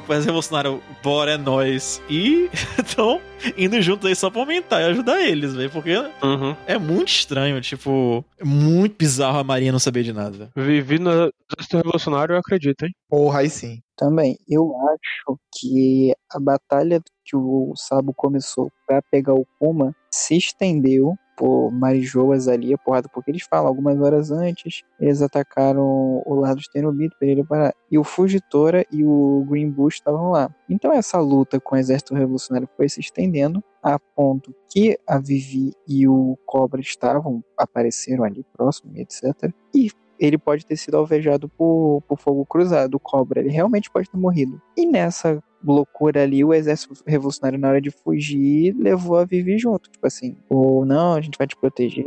[0.06, 2.50] pro exército revolucionário, bora, é nóis, e
[2.84, 3.20] estão
[3.58, 6.56] indo juntos aí só pra aumentar e ajudar eles, velho, porque Uhum.
[6.66, 10.50] é muito estranho, tipo, é muito bizarro a Marinha não saber de nada.
[10.56, 12.92] Vivi no exército revolucionário, eu acredito, hein?
[13.10, 13.80] Porra, aí sim.
[13.98, 20.38] Também, eu acho que a batalha que o Sabo começou pra pegar o Kuma se
[20.38, 26.36] estendeu por Marijoas ali, a porrada, porque eles falam, algumas horas antes, eles atacaram o
[26.36, 27.74] lado de Tenobito pra ele parar.
[27.92, 30.50] E o Fugitora e o Green Bush estavam lá.
[30.70, 35.74] Então essa luta com o exército revolucionário foi se estendendo a ponto que a Vivi
[35.88, 39.52] e o Cobra estavam, apareceram ali próximo, etc.
[39.74, 43.42] E ele pode ter sido alvejado por, por fogo cruzado, o Cobra.
[43.42, 44.62] Ele realmente pode ter morrido.
[44.78, 49.90] E nessa loucura ali, o exército revolucionário, na hora de fugir, levou a Vivi junto.
[49.90, 52.06] Tipo assim, ou não, a gente vai te proteger,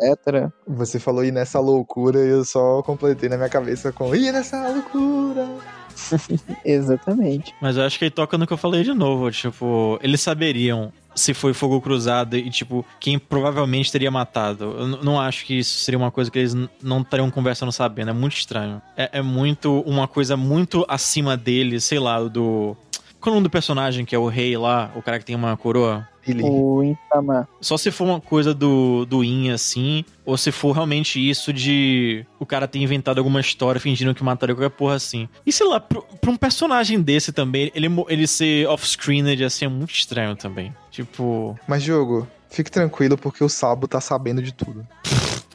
[0.00, 0.50] etc.
[0.66, 4.68] Você falou ir nessa loucura e eu só completei na minha cabeça com ir nessa
[4.68, 5.48] loucura.
[6.64, 7.54] Exatamente.
[7.60, 10.92] Mas eu acho que aí toca no que eu falei de novo, tipo, eles saberiam
[11.14, 14.64] se foi fogo cruzado e, tipo, quem provavelmente teria matado.
[14.64, 18.10] Eu não acho que isso seria uma coisa que eles não estariam conversando sabendo.
[18.10, 18.82] É muito estranho.
[18.96, 22.76] É, é muito uma coisa muito acima deles, sei lá, do.
[23.24, 25.34] Qual é o nome do personagem que é o rei lá, o cara que tem
[25.34, 26.06] uma coroa?
[26.28, 26.42] Ele.
[26.42, 27.48] O Insama.
[27.58, 32.26] Só se for uma coisa do, do In, assim, ou se for realmente isso de
[32.38, 35.26] o cara ter inventado alguma história fingindo que mataria qualquer porra assim.
[35.46, 39.68] E sei lá, pra, pra um personagem desse também, ele, ele ser off-screened assim é
[39.68, 40.74] muito estranho também.
[40.90, 41.58] Tipo.
[41.66, 44.86] Mas, Diogo, fique tranquilo porque o Sabo tá sabendo de tudo.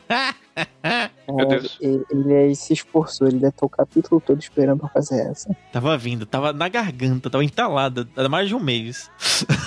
[1.34, 1.78] Meu Deus.
[1.82, 5.56] Ele, ele aí se esforçou, ele deve estar o capítulo todo esperando pra fazer essa.
[5.72, 9.10] Tava vindo, tava na garganta, tava entalada há mais de um mês.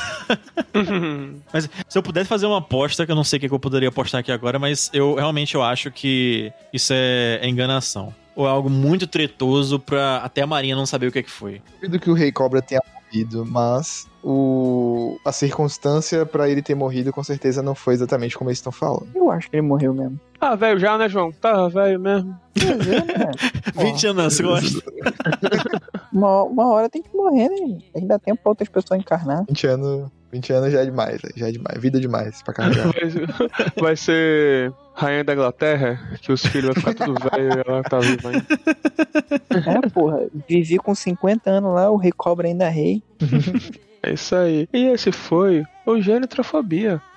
[1.52, 3.88] Mas se eu pudesse fazer uma aposta, que eu não sei o que eu poderia
[3.88, 8.14] apostar aqui agora, mas eu realmente eu acho que isso é, é enganação.
[8.34, 11.30] Ou é algo muito tretoso pra até a Marinha não saber o que, é que
[11.30, 11.60] foi.
[11.74, 15.18] Duvido que o Rei Cobra tenha morrido, mas o...
[15.24, 19.08] a circunstância pra ele ter morrido com certeza não foi exatamente como eles estão falando.
[19.14, 20.18] Eu acho que ele morreu mesmo.
[20.42, 21.30] Ah, velho já, né, João?
[21.30, 22.36] Tá velho mesmo.
[22.56, 23.30] Mas é, né?
[23.78, 24.82] 20 anos nas costas.
[26.12, 27.56] Uma, uma hora tem que morrer, né?
[27.56, 27.90] gente?
[27.90, 29.46] Tem tempo pra outras pessoas encarnar.
[29.48, 31.80] 20 anos, 20 anos já é demais, velho, já é demais.
[31.80, 32.92] Vida demais pra carregar.
[32.92, 37.82] Vai, vai ser rainha da Inglaterra, que os filhos vão ficar tudo velho e ela
[37.82, 38.46] tá viva ainda.
[39.86, 40.26] É, porra.
[40.46, 43.02] Vivi com 50 anos lá, o rei cobra ainda é rei.
[44.02, 44.68] É isso aí.
[44.70, 45.96] E esse foi o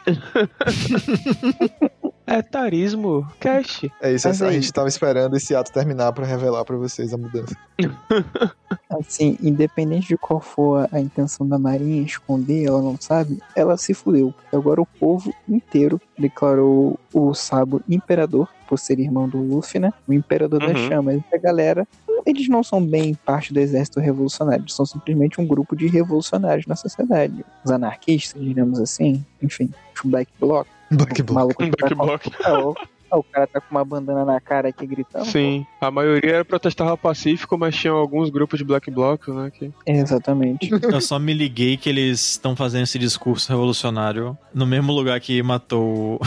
[0.67, 2.05] Genitrofobia.
[2.27, 3.85] Etarismo Cash.
[4.01, 7.17] É isso, Mas a gente tava esperando esse ato terminar pra revelar pra vocês a
[7.17, 7.55] mudança.
[8.89, 13.93] Assim, independente de qual for a intenção da Marinha esconder, ela não sabe, ela se
[13.93, 14.33] fudeu.
[14.51, 19.93] Agora o povo inteiro declarou o Sabo imperador, por ser irmão do Luffy, né?
[20.07, 20.87] O imperador das Uhum.
[20.87, 21.15] chamas.
[21.31, 21.87] E a galera,
[22.25, 26.65] eles não são bem parte do exército revolucionário, eles são simplesmente um grupo de revolucionários
[26.65, 27.45] na sociedade.
[27.63, 30.67] Os anarquistas, digamos assim, enfim, os Black Bloc.
[30.91, 31.57] Black o Bloc.
[31.57, 32.77] Black Bloc.
[33.15, 35.25] "Ah, o- cara tá com uma bandana na cara aqui gritando.
[35.25, 39.51] Sim, a maioria era protestava pacífico, mas tinha alguns grupos de Black Bloc, né?
[39.51, 39.71] Que...
[39.85, 40.69] Exatamente.
[40.83, 45.41] Eu só me liguei que eles estão fazendo esse discurso revolucionário no mesmo lugar que
[45.43, 46.19] matou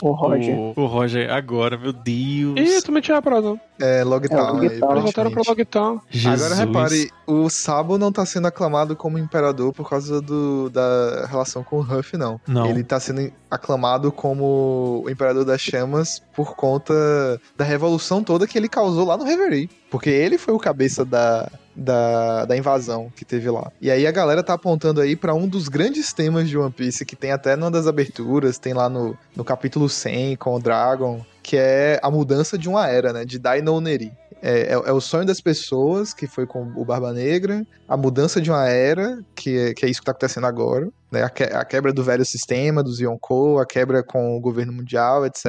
[0.00, 0.54] O Roger.
[0.58, 2.58] o, o Roger agora, meu Deus.
[2.58, 3.58] Ih, também tinha prazo.
[3.80, 4.62] É, Logtown.
[4.62, 5.00] É, Logtown.
[5.00, 5.42] voltaram pro.
[5.46, 6.00] Logtown.
[6.10, 6.42] Jesus.
[6.42, 11.64] Agora repare, o Sabo não tá sendo aclamado como imperador por causa do, da relação
[11.64, 12.40] com o Huff, não.
[12.46, 12.66] Não.
[12.66, 16.94] Ele tá sendo aclamado como o imperador das chamas por conta
[17.56, 19.70] da revolução toda que ele causou lá no Reverie.
[19.90, 23.70] Porque ele foi o cabeça da, da, da invasão que teve lá.
[23.80, 27.04] E aí a galera tá apontando aí pra um dos grandes temas de One Piece,
[27.04, 31.24] que tem até numa das aberturas, tem lá no, no capítulo 100 com o Dragon,
[31.44, 33.24] que é a mudança de uma era, né?
[33.24, 34.10] De Dai no Neri.
[34.42, 38.40] É, é, é o sonho das pessoas, que foi com o Barba Negra, a mudança
[38.40, 41.22] de uma era, que é, que é isso que tá acontecendo agora, né?
[41.22, 45.24] A, que- a quebra do velho sistema, dos Yonkou, a quebra com o governo mundial,
[45.24, 45.46] etc.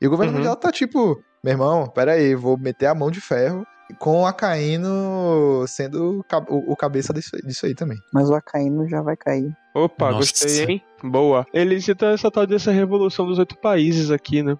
[0.00, 0.38] E o governo Uhum.
[0.38, 3.64] mundial tá tipo, meu irmão, pera aí, vou meter a mão de ferro
[3.98, 7.98] com a Caíno sendo o, o cabeça disso, disso aí também.
[8.12, 9.50] Mas o Acaíno já vai cair.
[9.74, 10.18] Opa, Nossa.
[10.18, 10.82] gostei, hein?
[11.02, 11.46] Boa.
[11.52, 14.56] Ele cita essa tal dessa revolução dos oito países aqui, né?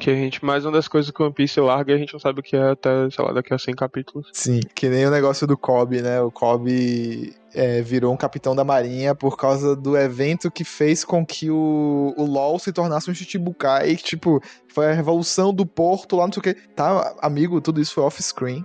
[0.00, 2.12] Que a gente, mais uma das coisas que o One Piece larga e a gente
[2.12, 4.28] não sabe o que é até, sei lá, daqui a 100 capítulos.
[4.32, 6.20] Sim, que nem o negócio do Kobe, né?
[6.20, 11.24] O Kobe é, virou um capitão da marinha por causa do evento que fez com
[11.24, 16.16] que o, o LoL se tornasse um Chichibukai, que, tipo, foi a revolução do porto
[16.16, 16.54] lá, não sei o que.
[16.76, 18.64] Tá, amigo, tudo isso foi off-screen.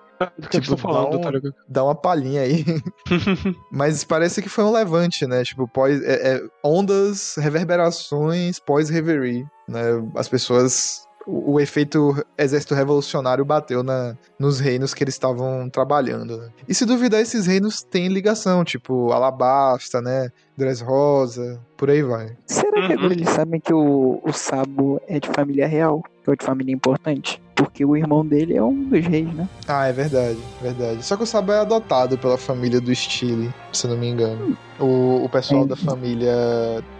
[0.49, 1.55] Que Tipo, falando, não- tá ligado?
[1.67, 2.63] Dá uma palhinha aí.
[3.71, 5.43] Mas parece que foi um levante, né?
[5.43, 9.81] Tipo, pós, é- é, ondas, reverberações pós-reverie, né?
[10.15, 11.03] As pessoas...
[11.25, 16.49] O, efeito exército revolucionário bateu na, nos reinos que eles estavam trabalhando, né?
[16.67, 20.29] E se duvidar, esses reinos têm ligação, tipo Alabasta, né?
[20.57, 22.31] Dressrosa, por aí vai.
[22.47, 22.99] Será que Uhum.
[22.99, 26.01] agora eles sabem que o, o Sabo é de família real?
[26.23, 27.41] Que é de família importante?
[27.55, 29.47] Porque o irmão dele é um dos reis, né?
[29.67, 31.03] Ah, é verdade, verdade.
[31.05, 34.57] Só que o Sabo é adotado pela família do Stile, se não me engano.
[34.79, 35.67] O, o pessoal É.
[35.67, 36.33] da família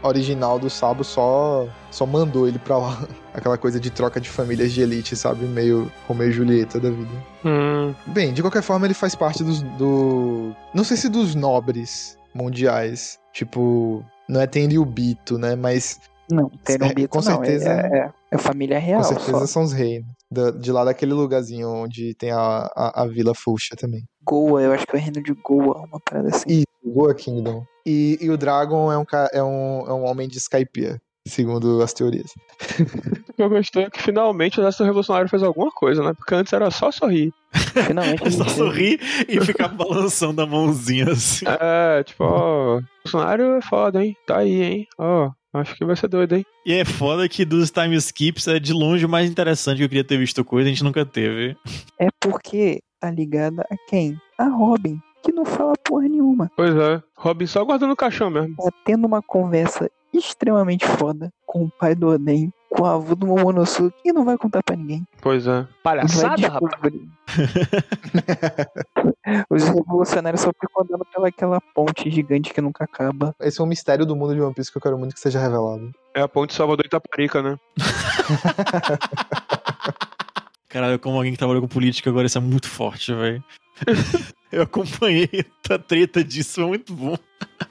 [0.04, 3.04] original do Sabo só, só mandou ele pra lá.
[3.34, 5.46] Aquela coisa de troca de famílias de elite, sabe?
[5.46, 7.10] Meio Romeu e Julieta da vida.
[7.46, 9.62] Hum, Bem, de qualquer forma, ele faz parte dos.
[9.78, 10.54] Do...
[10.74, 13.18] Não sei se dos nobres mundiais.
[13.34, 15.56] Tipo, não é Tenryubito, né?
[15.56, 16.00] Mas
[16.30, 17.24] Não, Tenryubito com não.
[17.24, 19.02] certeza- É, é, é família real.
[19.02, 19.48] com certeza só.
[19.48, 20.08] são os reinos.
[20.32, 24.04] Da- de lá daquele lugarzinho onde tem a, a, a Vila Fuxa também.
[24.26, 26.46] Goa, eu acho que é o reino de Goa, uma parada assim.
[26.48, 27.64] Isso, Goa Kingdom.
[27.86, 29.04] E, e o Dragon é um,
[29.34, 32.32] é, um, é um homem de Skypiea, segundo as teorias.
[33.30, 36.14] o que eu gostei é que finalmente o exército revolucionário fez alguma coisa, né?
[36.14, 37.34] Porque antes era só sorrir.
[37.52, 41.46] Finalmente É só sorrir e ficar balançando a mãozinha assim.
[41.48, 44.16] É, tipo, ó, o Bolsonaro é foda, hein?
[44.26, 44.88] Tá aí, hein?
[44.98, 46.46] Ó, acho que vai ser doido, hein?
[46.66, 49.90] E é foda que dos time skips é de longe o mais interessante que eu
[49.90, 51.56] queria ter visto coisa, a gente nunca teve.
[52.00, 54.20] É porque tá ligada a quem?
[54.38, 56.52] A Robin, que não fala porra nenhuma.
[56.56, 57.02] Pois é.
[57.16, 58.56] Robin só guardando o caixão mesmo.
[58.56, 63.28] Tá tendo uma conversa extremamente foda com o pai do Oden, com o avô do
[63.28, 65.06] Momonosuke, e não vai contar pra ninguém.
[65.22, 65.68] Pois é.
[65.84, 66.94] Palhaçada, rapaz.
[69.50, 73.36] Os revolucionários só ficam andando pelaquela ponte gigante que nunca acaba.
[73.40, 75.40] Esse é um mistério do mundo de One Piece que eu quero muito que seja
[75.40, 75.94] revelado.
[76.14, 77.58] É a ponte Salvador Itaparica, né?
[80.68, 83.44] Caralho, como alguém que trabalhou com política agora, isso é muito forte, velho.
[84.52, 87.18] Eu acompanhei a treta disso, é muito bom.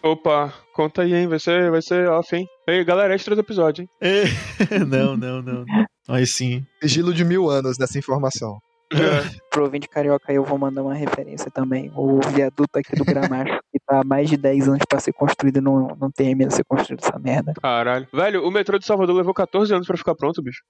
[0.02, 1.28] Opa, conta aí, hein?
[1.28, 2.46] Vai ser, vai ser off, hein?
[2.66, 3.88] Ei, galera, extra do episódio, hein?
[4.00, 4.24] É,
[4.84, 5.64] Não, não, não.
[6.08, 6.66] Mas sim.
[6.80, 8.58] Sigilo de mil anos nessa informação.
[8.92, 9.38] É.
[9.50, 11.90] Pro ouvinte carioca aí eu vou mandar uma referência também.
[11.96, 15.62] O viaduto aqui do Gramacho, que tá há mais de 10 anos pra ser construído,
[15.62, 17.54] não, não termina de ser construído essa merda.
[17.62, 18.06] Caralho.
[18.12, 20.62] Velho, o metrô de Salvador levou 14 anos pra ficar pronto, bicho.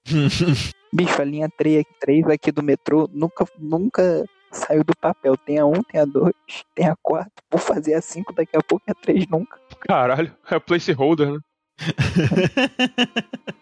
[0.93, 4.23] Bicho, a linha 3, 3 aqui do metrô nunca, nunca
[4.57, 5.35] saiu do papel.
[5.37, 6.33] Tem a 1, tem a 2,
[6.75, 7.29] tem a 4.
[7.51, 9.57] Vou fazer a 5 daqui a pouco e a 3 nunca.
[9.81, 10.33] Caralho.
[10.49, 11.39] É placeholder, né?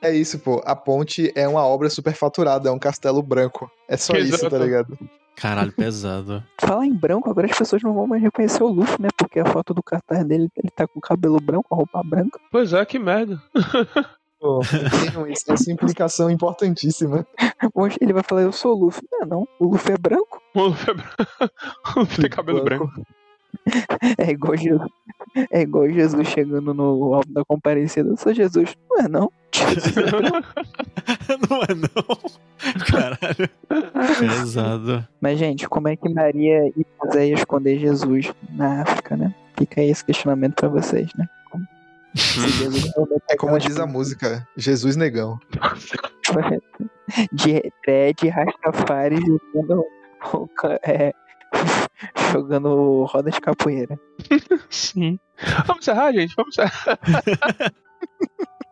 [0.01, 0.61] É isso, pô.
[0.65, 3.71] A ponte é uma obra superfaturada, é um castelo branco.
[3.87, 4.49] É só isso, Exato.
[4.49, 4.97] tá ligado?
[5.35, 6.43] Caralho, pesado.
[6.59, 9.09] Falar em branco, agora as pessoas não vão mais reconhecer o Luffy, né?
[9.17, 12.39] Porque a foto do cartaz dele, ele tá com o cabelo branco, a roupa branca.
[12.51, 13.41] Pois é, que merda.
[14.41, 17.25] Tem isso- essa implicação importantíssima.
[17.75, 19.03] Hoje ele vai falar, eu sou o Luffy.
[19.11, 20.41] Não, é não, o Luffy é branco.
[20.55, 21.15] O Luffy é branco.
[21.95, 22.91] O Luffy tem cabelo branco.
[24.17, 24.89] É igual Jesus,
[25.51, 28.09] é igual Jesus chegando no alto da comparecida.
[28.09, 28.75] Eu sou Jesus.
[28.89, 29.31] Não é não.
[31.49, 32.85] Não é não.
[32.85, 33.49] Caralho.
[34.19, 35.07] Pesado.
[35.19, 39.35] Mas, gente, como é que Maria e José iam esconder Jesus na África, né?
[39.57, 41.27] Fica aí esse questionamento pra vocês, né?
[43.29, 45.39] É como aquelas diz a música, Jesus Negão.
[47.31, 49.17] de dread, Rastafari
[49.53, 49.85] jogando,
[50.83, 51.13] é,
[52.31, 53.99] jogando roda de capoeira.
[54.69, 55.19] Sim.
[55.65, 56.33] Vamos encerrar, gente?
[56.35, 56.99] Vamos encerrar.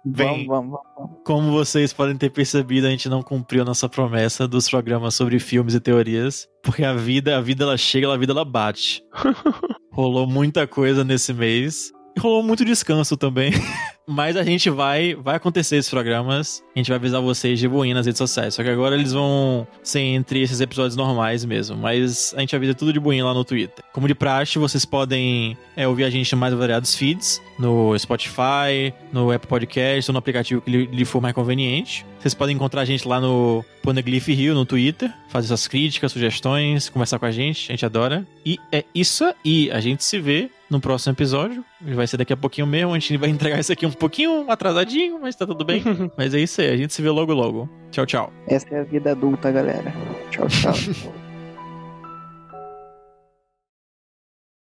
[0.03, 1.17] Bem, Vamos, vamos, vamos.
[1.25, 5.37] como vocês podem ter percebido, a gente não cumpriu a nossa promessa dos programas sobre
[5.39, 9.03] filmes e teorias, porque a vida, a vida ela chega, a vida ela bate.
[9.91, 11.91] Rolou muita coisa nesse mês.
[12.19, 13.51] Rolou muito descanso também.
[14.11, 16.63] Mas a gente vai, vai acontecer esses programas.
[16.75, 18.55] A gente vai avisar vocês de boinha nas redes sociais.
[18.55, 21.77] Só que agora eles vão ser entre esses episódios normais mesmo.
[21.77, 23.85] Mas a gente avisa tudo de boinha lá no Twitter.
[23.93, 27.39] Como de praxe, vocês podem é, ouvir a gente em mais variados feeds.
[27.59, 32.03] No Spotify, no Apple Podcast ou no aplicativo que lhe, for mais conveniente.
[32.19, 35.13] Vocês podem encontrar a gente lá no Poneglyph Rio, no Twitter.
[35.29, 37.71] Fazer suas críticas, sugestões, conversar com a gente.
[37.71, 38.25] A gente adora.
[38.43, 39.69] E é isso aí.
[39.71, 41.65] A gente se vê no próximo episódio.
[41.81, 42.93] Vai ser daqui a pouquinho mesmo.
[42.93, 45.83] A gente vai entregar isso aqui um pouquinho atrasadinho, mas tá tudo bem.
[46.17, 46.69] mas é isso aí.
[46.71, 47.69] A gente se vê logo logo.
[47.91, 48.33] Tchau, tchau.
[48.47, 49.93] Essa é a vida adulta, galera.
[50.31, 50.73] Tchau, tchau.